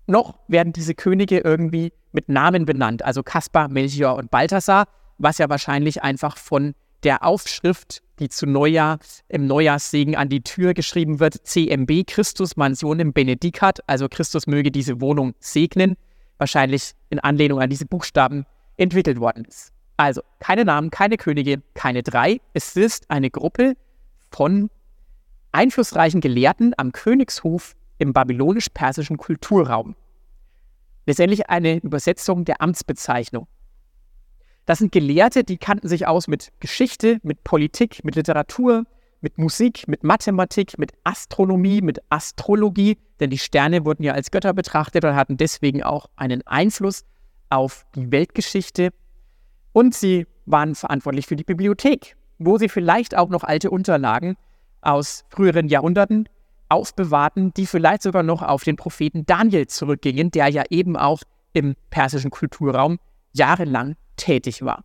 noch 0.06 0.38
werden 0.48 0.72
diese 0.72 0.94
Könige 0.94 1.40
irgendwie 1.40 1.92
mit 2.12 2.28
Namen 2.28 2.64
benannt, 2.64 3.04
also 3.04 3.22
Kaspar, 3.22 3.68
Melchior 3.68 4.16
und 4.16 4.30
Balthasar, 4.30 4.86
was 5.18 5.38
ja 5.38 5.48
wahrscheinlich 5.50 6.02
einfach 6.02 6.38
von 6.38 6.74
der 7.02 7.24
Aufschrift, 7.24 8.02
die 8.18 8.28
zu 8.28 8.46
Neujahr 8.46 8.98
im 9.28 9.46
Neujahrssegen 9.46 10.16
an 10.16 10.28
die 10.28 10.42
Tür 10.42 10.74
geschrieben 10.74 11.20
wird, 11.20 11.46
CMB, 11.46 12.06
Christus 12.06 12.56
Mansionem 12.56 13.12
Benedicat, 13.12 13.80
also 13.86 14.08
Christus 14.08 14.46
möge 14.46 14.70
diese 14.70 15.00
Wohnung 15.00 15.34
segnen, 15.38 15.96
wahrscheinlich 16.38 16.92
in 17.10 17.20
Anlehnung 17.20 17.60
an 17.60 17.70
diese 17.70 17.86
Buchstaben 17.86 18.44
entwickelt 18.76 19.20
worden 19.20 19.44
ist. 19.44 19.72
Also 19.96 20.22
keine 20.38 20.64
Namen, 20.64 20.90
keine 20.90 21.16
Könige, 21.16 21.62
keine 21.74 22.02
drei. 22.02 22.40
Es 22.52 22.76
ist 22.76 23.10
eine 23.10 23.30
Gruppe 23.30 23.74
von 24.30 24.70
einflussreichen 25.52 26.20
Gelehrten 26.20 26.72
am 26.76 26.92
Königshof 26.92 27.74
im 27.98 28.12
babylonisch-persischen 28.12 29.16
Kulturraum. 29.16 29.96
Letztendlich 31.06 31.48
eine 31.50 31.78
Übersetzung 31.78 32.44
der 32.44 32.60
Amtsbezeichnung. 32.60 33.48
Das 34.68 34.80
sind 34.80 34.92
Gelehrte, 34.92 35.44
die 35.44 35.56
kannten 35.56 35.88
sich 35.88 36.06
aus 36.06 36.28
mit 36.28 36.52
Geschichte, 36.60 37.20
mit 37.22 37.42
Politik, 37.42 38.04
mit 38.04 38.16
Literatur, 38.16 38.84
mit 39.22 39.38
Musik, 39.38 39.88
mit 39.88 40.04
Mathematik, 40.04 40.76
mit 40.76 40.92
Astronomie, 41.04 41.80
mit 41.80 42.02
Astrologie, 42.10 42.98
denn 43.18 43.30
die 43.30 43.38
Sterne 43.38 43.86
wurden 43.86 44.02
ja 44.02 44.12
als 44.12 44.30
Götter 44.30 44.52
betrachtet 44.52 45.06
und 45.06 45.14
hatten 45.14 45.38
deswegen 45.38 45.82
auch 45.82 46.10
einen 46.16 46.46
Einfluss 46.46 47.06
auf 47.48 47.86
die 47.94 48.12
Weltgeschichte. 48.12 48.90
Und 49.72 49.94
sie 49.94 50.26
waren 50.44 50.74
verantwortlich 50.74 51.26
für 51.26 51.36
die 51.36 51.44
Bibliothek, 51.44 52.18
wo 52.38 52.58
sie 52.58 52.68
vielleicht 52.68 53.16
auch 53.16 53.30
noch 53.30 53.44
alte 53.44 53.70
Unterlagen 53.70 54.36
aus 54.82 55.24
früheren 55.30 55.68
Jahrhunderten 55.68 56.28
aufbewahrten, 56.68 57.54
die 57.54 57.64
vielleicht 57.64 58.02
sogar 58.02 58.22
noch 58.22 58.42
auf 58.42 58.64
den 58.64 58.76
Propheten 58.76 59.24
Daniel 59.24 59.66
zurückgingen, 59.66 60.30
der 60.30 60.48
ja 60.48 60.64
eben 60.68 60.94
auch 60.94 61.22
im 61.54 61.74
persischen 61.88 62.30
Kulturraum 62.30 62.98
jahrelang 63.32 63.96
tätig 64.18 64.62
war. 64.62 64.84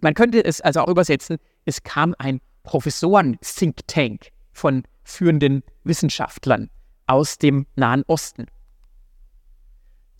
Man 0.00 0.14
könnte 0.14 0.42
es 0.42 0.60
also 0.60 0.80
auch 0.80 0.88
übersetzen, 0.88 1.36
es 1.66 1.82
kam 1.82 2.14
ein 2.18 2.40
Professoren-Think 2.62 3.86
Tank 3.86 4.28
von 4.52 4.84
führenden 5.02 5.62
Wissenschaftlern 5.84 6.70
aus 7.06 7.38
dem 7.38 7.66
Nahen 7.76 8.02
Osten. 8.06 8.46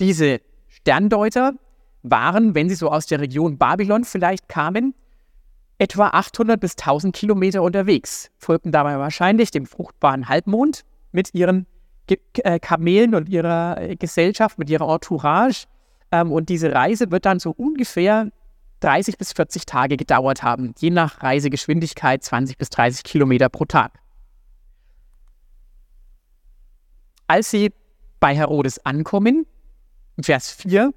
Diese 0.00 0.40
Sterndeuter 0.68 1.54
waren, 2.02 2.54
wenn 2.54 2.68
sie 2.68 2.74
so 2.74 2.90
aus 2.90 3.06
der 3.06 3.20
Region 3.20 3.56
Babylon 3.56 4.04
vielleicht 4.04 4.48
kamen, 4.48 4.94
etwa 5.78 6.08
800 6.08 6.60
bis 6.60 6.72
1000 6.72 7.14
Kilometer 7.14 7.62
unterwegs, 7.62 8.30
folgten 8.38 8.72
dabei 8.72 8.98
wahrscheinlich 8.98 9.50
dem 9.50 9.66
fruchtbaren 9.66 10.28
Halbmond 10.28 10.84
mit 11.12 11.34
ihren 11.34 11.66
äh, 12.08 12.58
Kamelen 12.58 13.14
und 13.14 13.28
ihrer 13.28 13.80
äh, 13.80 13.96
Gesellschaft, 13.96 14.58
mit 14.58 14.68
ihrer 14.68 14.92
Entourage 14.92 15.66
ähm, 16.14 16.30
und 16.30 16.48
diese 16.48 16.72
Reise 16.72 17.10
wird 17.10 17.24
dann 17.24 17.40
so 17.40 17.50
ungefähr 17.50 18.30
30 18.80 19.18
bis 19.18 19.32
40 19.32 19.66
Tage 19.66 19.96
gedauert 19.96 20.42
haben, 20.42 20.74
je 20.78 20.90
nach 20.90 21.22
Reisegeschwindigkeit 21.22 22.22
20 22.22 22.56
bis 22.56 22.70
30 22.70 23.02
Kilometer 23.02 23.48
pro 23.48 23.64
Tag. 23.64 23.98
Als 27.26 27.50
sie 27.50 27.72
bei 28.20 28.36
Herodes 28.36 28.84
ankommen, 28.84 29.46
Vers 30.20 30.50
4 30.50 30.92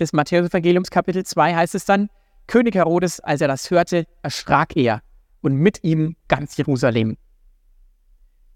des 0.00 0.12
Matthäus-Evangeliums 0.12 0.90
Kapitel 0.90 1.24
2 1.24 1.54
heißt 1.54 1.74
es 1.74 1.84
dann, 1.84 2.08
König 2.48 2.74
Herodes, 2.74 3.20
als 3.20 3.40
er 3.40 3.48
das 3.48 3.70
hörte, 3.70 4.06
erschrak 4.22 4.76
er 4.76 5.02
und 5.42 5.54
mit 5.54 5.84
ihm 5.84 6.16
ganz 6.28 6.56
Jerusalem. 6.56 7.16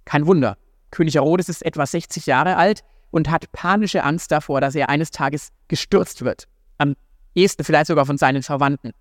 Kein 0.04 0.26
Wunder, 0.26 0.56
König 0.90 1.14
Herodes 1.14 1.48
ist 1.48 1.64
etwa 1.64 1.86
60 1.86 2.26
Jahre 2.26 2.56
alt 2.56 2.82
und 3.10 3.30
hat 3.30 3.50
panische 3.52 4.04
Angst 4.04 4.30
davor, 4.30 4.60
dass 4.60 4.74
er 4.74 4.88
eines 4.88 5.10
Tages 5.10 5.50
gestürzt 5.68 6.22
wird. 6.22 6.46
Am 6.78 6.94
ehesten 7.34 7.64
vielleicht 7.64 7.86
sogar 7.86 8.06
von 8.06 8.18
seinen 8.18 8.42
Verwandten. 8.42 8.92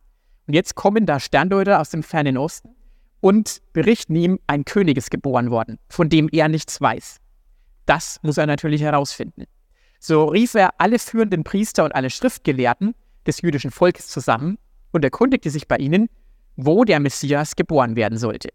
Und 0.47 0.53
jetzt 0.53 0.75
kommen 0.75 1.05
da 1.05 1.19
Sterndeuter 1.19 1.79
aus 1.79 1.89
dem 1.89 2.03
fernen 2.03 2.37
Osten 2.37 2.75
und 3.21 3.61
berichten 3.73 4.15
ihm, 4.15 4.39
ein 4.47 4.65
König 4.65 4.97
ist 4.97 5.11
geboren 5.11 5.51
worden, 5.51 5.77
von 5.89 6.09
dem 6.09 6.29
er 6.31 6.47
nichts 6.47 6.79
weiß. 6.81 7.17
Das 7.85 8.19
muss 8.23 8.37
er 8.37 8.47
natürlich 8.47 8.81
herausfinden. 8.81 9.45
So 9.99 10.25
rief 10.25 10.55
er 10.55 10.79
alle 10.79 10.97
führenden 10.97 11.43
Priester 11.43 11.83
und 11.83 11.93
alle 11.93 12.09
Schriftgelehrten 12.09 12.95
des 13.27 13.41
jüdischen 13.41 13.71
Volkes 13.71 14.07
zusammen 14.07 14.57
und 14.91 15.03
erkundigte 15.03 15.49
sich 15.49 15.67
bei 15.67 15.77
ihnen, 15.77 16.09
wo 16.55 16.83
der 16.83 16.99
Messias 16.99 17.55
geboren 17.55 17.95
werden 17.95 18.17
sollte. 18.17 18.49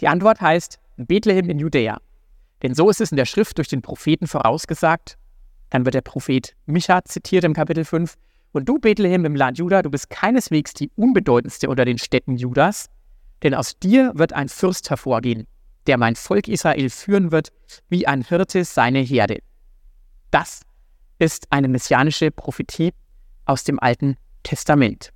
Die 0.00 0.08
Antwort 0.08 0.40
heißt 0.40 0.78
Bethlehem 0.96 1.48
in 1.48 1.58
Judäa. 1.58 1.98
Denn 2.62 2.74
so 2.74 2.88
ist 2.88 3.00
es 3.00 3.10
in 3.10 3.16
der 3.16 3.26
Schrift 3.26 3.58
durch 3.58 3.68
den 3.68 3.82
Propheten 3.82 4.26
vorausgesagt. 4.26 5.18
Dann 5.70 5.84
wird 5.84 5.94
der 5.94 6.00
Prophet 6.00 6.54
Micha 6.66 7.04
zitiert 7.04 7.44
im 7.44 7.54
Kapitel 7.54 7.84
5. 7.84 8.14
Und 8.52 8.68
du, 8.68 8.78
Bethlehem 8.78 9.24
im 9.24 9.36
Land 9.36 9.58
Juda, 9.58 9.82
du 9.82 9.90
bist 9.90 10.08
keineswegs 10.08 10.72
die 10.72 10.90
unbedeutendste 10.96 11.68
unter 11.68 11.84
den 11.84 11.98
Städten 11.98 12.36
Judas, 12.36 12.86
denn 13.42 13.54
aus 13.54 13.78
dir 13.78 14.12
wird 14.14 14.32
ein 14.32 14.48
Fürst 14.48 14.88
hervorgehen, 14.88 15.46
der 15.86 15.98
mein 15.98 16.16
Volk 16.16 16.48
Israel 16.48 16.88
führen 16.88 17.32
wird, 17.32 17.52
wie 17.88 18.06
ein 18.06 18.22
Hirte 18.22 18.64
seine 18.64 19.00
Herde. 19.00 19.40
Das 20.30 20.62
ist 21.18 21.46
eine 21.50 21.68
messianische 21.68 22.30
Prophetie 22.30 22.94
aus 23.44 23.64
dem 23.64 23.78
Alten 23.78 24.16
Testament. 24.42 25.10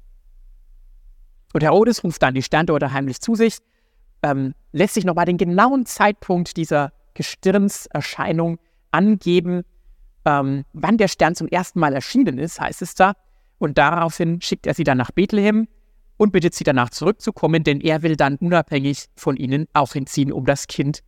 Und 1.55 1.63
Herodes 1.63 2.05
ruft 2.05 2.23
dann 2.23 2.35
die 2.35 2.43
Sterndeuter 2.43 2.93
heimlich 2.93 3.21
zu 3.21 3.35
sich 3.35 3.59
ähm, 4.23 4.55
lässt 4.73 4.95
sich 4.95 5.05
nochmal 5.05 5.27
den 5.27 5.39
genauen 5.39 5.87
Zeitpunkt 5.87 6.57
dieser 6.57 6.93
Gestirnserscheinung 7.15 8.59
angeben, 8.91 9.63
ähm, 10.25 10.65
wann 10.73 10.99
der 10.99 11.09
Stern 11.09 11.35
zum 11.35 11.49
ersten 11.49 11.81
Mal 11.81 11.95
erschienen 11.95 12.39
ist, 12.39 12.61
heißt 12.61 12.83
es 12.83 12.95
da. 12.95 13.15
Und 13.59 13.79
daraufhin 13.79 14.41
schickt 14.41 14.67
er 14.67 14.75
sie 14.75 14.85
dann 14.85 14.99
nach 14.99 15.11
Bethlehem 15.11 15.69
und 16.17 16.33
bittet 16.33 16.55
sie 16.55 16.65
danach 16.65 16.91
zurückzukommen, 16.91 17.65
denn 17.65 17.81
er 17.81 18.03
will 18.03 18.17
dann 18.17 18.37
unabhängig 18.37 19.07
von 19.17 19.37
ihnen 19.37 19.67
auch 19.73 19.93
hinziehen, 19.93 20.33
um 20.33 20.45
das 20.45 20.67
Kind 20.67 21.03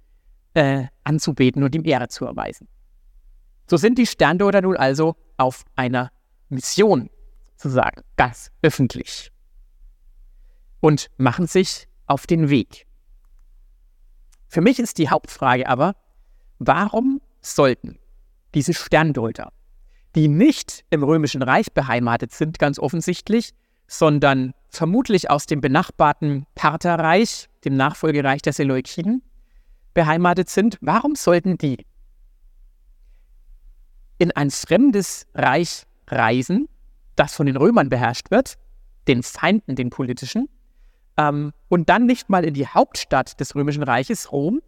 äh, 0.55 0.85
anzubeten 1.05 1.63
und 1.63 1.75
ihm 1.75 1.85
Ehre 1.85 2.09
zu 2.09 2.25
erweisen. 2.25 2.69
So 3.69 3.77
sind 3.77 3.99
die 3.99 4.07
Sterndeuter 4.07 4.63
nun 4.63 4.77
also 4.77 5.17
auf 5.37 5.65
einer 5.77 6.11
Mission, 6.49 7.09
sozusagen, 7.57 8.03
ganz 8.17 8.51
öffentlich. 8.61 9.31
Und 10.81 11.09
machen 11.17 11.47
sich 11.47 11.89
auf 12.07 12.27
den 12.27 12.51
Weg. 12.51 12.87
Für 14.53 14.61
mich 14.61 14.79
ist 14.79 14.99
die 14.99 15.09
Hauptfrage 15.09 15.67
aber, 15.67 15.97
warum 16.59 17.23
sollten 17.41 17.99
diese 18.55 18.75
Sterndeuter, 18.75 19.51
die 20.15 20.29
nicht 20.29 20.85
im 20.91 21.03
Römischen 21.03 21.43
Reich 21.43 21.73
beheimatet 21.73 22.33
sind, 22.33 22.59
ganz 22.59 22.79
offensichtlich, 22.79 23.55
sondern 23.87 24.53
vermutlich 24.69 25.31
aus 25.31 25.47
dem 25.47 25.63
benachbarten 25.63 26.45
Partherreich, 26.55 27.49
dem 27.65 27.79
Nachfolgereich 27.79 28.43
der 28.43 28.53
Seleukiden, 28.53 29.23
beheimatet 29.95 30.51
sind, 30.51 30.77
warum 30.83 31.15
sollten 31.15 31.57
die 31.57 31.87
in 34.19 34.33
ein 34.33 34.51
fremdes 34.51 35.29
Reich 35.35 35.85
reisen, 36.09 36.69
das 37.17 37.35
von 37.35 37.47
den 37.47 37.57
Römern 37.57 37.89
beherrscht 37.89 38.31
wird, 38.31 38.59
den 39.09 39.23
Feinden, 39.23 39.77
den 39.77 39.89
politischen, 39.89 40.51
ähm, 41.17 41.53
und 41.69 41.89
dann 41.89 42.07
nicht 42.07 42.29
mal 42.29 42.45
in 42.45 42.55
die 42.55 42.67
Hauptstadt 42.67 43.39
des 43.41 43.55
Römischen 43.55 43.83
Reiches, 43.83 44.33
Rom, 44.33 44.61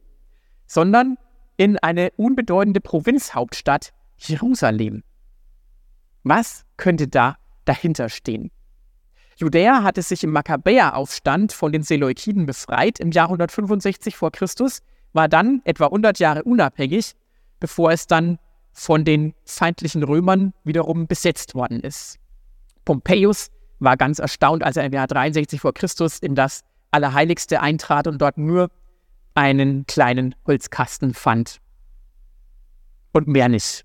sondern 0.67 1.17
in 1.57 1.79
eine 1.79 2.11
unbedeutende 2.17 2.81
Provinzhauptstadt, 2.81 3.93
Jerusalem. 4.19 5.03
Was 6.23 6.65
könnte 6.77 7.09
da 7.09 7.37
dahinter 7.65 8.09
stehen? 8.09 8.51
Judäa 9.37 9.83
hatte 9.83 10.03
sich 10.03 10.23
im 10.25 10.31
Makkabäeraufstand 10.31 11.53
von 11.53 11.73
den 11.73 11.83
Seleukiden 11.83 12.47
befreit 12.47 13.01
im 13.01 13.11
Jahr 13.11 13.27
165 13.27 14.17
vor 14.17 14.31
Christus, 14.31 14.81
war 15.13 15.29
dann 15.29 15.61
etwa 15.65 15.87
100 15.87 16.19
Jahre 16.19 16.45
unabhängig, 16.45 17.15
bevor 17.61 17.91
es 17.91 18.07
dann 18.07 18.39
von 18.73 19.05
den 19.05 19.35
feindlichen 19.45 20.03
Römern 20.03 20.53
wiederum 20.65 21.07
besetzt 21.07 21.55
worden 21.55 21.81
ist. 21.81 22.19
Pompeius 22.85 23.51
war 23.79 23.97
ganz 23.97 24.19
erstaunt, 24.19 24.63
als 24.63 24.77
er 24.77 24.85
im 24.85 24.93
Jahr 24.93 25.07
63 25.07 25.61
vor 25.61 25.75
Christus 25.75 26.19
in 26.19 26.35
das 26.35 26.63
Allerheiligste 26.91 27.61
eintrat 27.61 28.07
und 28.07 28.21
dort 28.21 28.39
nur 28.39 28.71
einen 29.35 29.87
kleinen 29.87 30.35
Holzkasten 30.47 31.13
fand. 31.13 31.59
Und 33.13 33.27
mehr 33.29 33.49
nicht. 33.49 33.85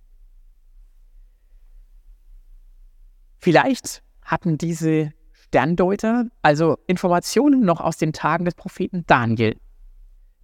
Vielleicht 3.40 4.04
hatten 4.22 4.58
diese 4.58 5.12
Sterndeuter 5.34 6.26
also 6.42 6.78
Informationen 6.88 7.62
noch 7.62 7.82
aus 7.82 7.98
den 7.98 8.14
Tagen 8.14 8.46
des 8.46 8.54
Propheten 8.54 9.06
Daniel, 9.08 9.56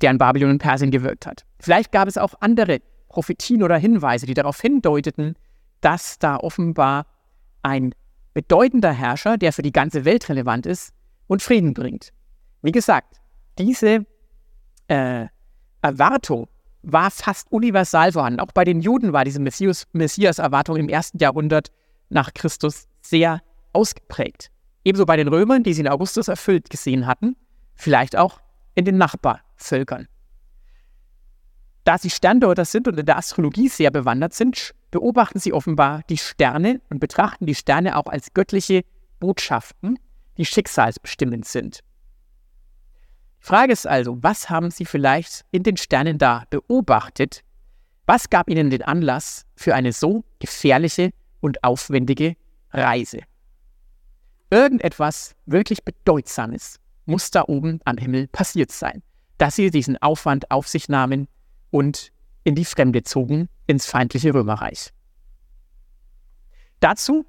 der 0.02 0.12
in 0.12 0.18
Babylon 0.18 0.52
und 0.52 0.60
Persien 0.60 0.92
gewirkt 0.92 1.28
hat. 1.28 1.46
Vielleicht 1.60 1.92
gab 1.92 2.08
es 2.08 2.18
auch 2.18 2.34
andere 2.40 2.80
Prophetien 3.10 3.64
oder 3.64 3.78
Hinweise, 3.78 4.26
die 4.26 4.34
darauf 4.34 4.60
hindeuteten, 4.60 5.36
dass 5.82 6.18
da 6.18 6.38
offenbar 6.38 7.06
ein 7.62 7.94
bedeutender 8.36 8.92
Herrscher, 8.92 9.38
der 9.38 9.52
für 9.54 9.64
die 9.64 9.72
ganze 9.72 10.06
Welt 10.06 10.30
relevant 10.30 10.68
ist 10.68 10.94
und 11.26 11.42
Frieden 11.42 11.74
bringt. 11.74 12.12
Wie 12.62 12.74
gesagt, 12.74 13.20
diese 13.58 14.06
äh, 14.88 15.26
Erwartung 15.82 16.48
war 16.84 17.10
fast 17.10 17.52
universal 17.52 18.12
vorhanden. 18.12 18.42
Auch 18.42 18.52
bei 18.52 18.66
den 18.66 18.82
Juden 18.82 19.14
war 19.14 19.24
diese 19.24 19.40
Messias-Erwartung 19.40 20.76
im 20.76 20.90
ersten 20.90 21.18
Jahrhundert 21.18 21.72
nach 22.10 22.34
Christus 22.34 22.88
sehr 23.02 23.42
ausgeprägt. 23.74 24.52
Ebenso 24.84 25.06
bei 25.06 25.16
den 25.16 25.30
Römern, 25.30 25.64
die 25.64 25.74
sie 25.74 25.82
in 25.82 25.88
Augustus 25.88 26.28
erfüllt 26.28 26.70
gesehen 26.70 27.08
hatten, 27.08 27.36
vielleicht 27.74 28.16
auch 28.18 28.40
in 28.76 28.86
den 28.86 28.98
Nachbarvölkern. 28.98 30.08
Da 31.86 31.98
sie 31.98 32.10
Sterndeuter 32.10 32.66
sind 32.66 32.88
und 32.88 33.00
in 33.00 33.06
der 33.06 33.18
Astrologie 33.18 33.70
sehr 33.70 33.92
bewandert 33.92 34.34
sind, 34.34 34.76
beobachten 34.96 35.40
sie 35.40 35.52
offenbar 35.52 36.04
die 36.10 36.18
Sterne 36.18 36.80
und 36.90 37.02
betrachten 37.02 37.46
die 37.46 37.54
Sterne 37.54 37.98
auch 37.98 38.06
als 38.06 38.34
göttliche 38.34 38.86
Botschaften, 39.20 40.00
die 40.38 40.46
schicksalsbestimmend 40.46 41.44
sind. 41.46 41.82
Die 43.42 43.46
Frage 43.46 43.74
ist 43.74 43.86
also, 43.86 44.24
was 44.24 44.50
haben 44.50 44.72
sie 44.72 44.86
vielleicht 44.86 45.44
in 45.52 45.64
den 45.64 45.76
Sternen 45.76 46.18
da 46.18 46.46
beobachtet? 46.50 47.42
Was 48.06 48.30
gab 48.30 48.50
ihnen 48.50 48.70
den 48.70 48.84
Anlass 48.84 49.46
für 49.58 49.76
eine 49.76 49.92
so 49.92 50.24
gefährliche 50.40 51.10
und 51.42 51.62
aufwendige 51.62 52.38
Reise? 52.72 53.20
Irgendetwas 54.50 55.36
wirklich 55.46 55.84
Bedeutsames 55.84 56.80
muss 57.06 57.32
da 57.32 57.44
oben 57.46 57.82
am 57.84 57.98
Himmel 57.98 58.30
passiert 58.30 58.72
sein, 58.72 59.04
dass 59.40 59.58
sie 59.58 59.72
diesen 59.72 60.02
Aufwand 60.02 60.50
auf 60.52 60.70
sich 60.70 60.88
nahmen, 60.88 61.28
und 61.70 62.14
in 62.46 62.56
die 62.56 62.64
Fremde 62.64 63.04
zogen, 63.04 63.50
ins 63.68 63.86
feindliche 63.86 64.34
Römerreich. 64.34 64.92
Dazu 66.80 67.26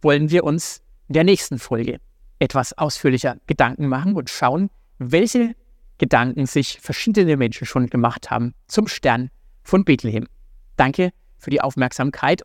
wollen 0.00 0.30
wir 0.30 0.44
uns 0.44 0.82
in 1.08 1.14
der 1.14 1.24
nächsten 1.24 1.58
Folge 1.58 2.00
etwas 2.38 2.72
ausführlicher 2.78 3.36
Gedanken 3.46 3.88
machen 3.88 4.14
und 4.14 4.30
schauen, 4.30 4.70
welche 4.98 5.54
Gedanken 5.98 6.46
sich 6.46 6.80
verschiedene 6.80 7.36
Menschen 7.36 7.66
schon 7.66 7.88
gemacht 7.88 8.30
haben 8.30 8.54
zum 8.68 8.86
Stern 8.86 9.30
von 9.62 9.84
Bethlehem. 9.84 10.26
Danke 10.76 11.10
für 11.36 11.50
die 11.50 11.60
Aufmerksamkeit. 11.60 12.42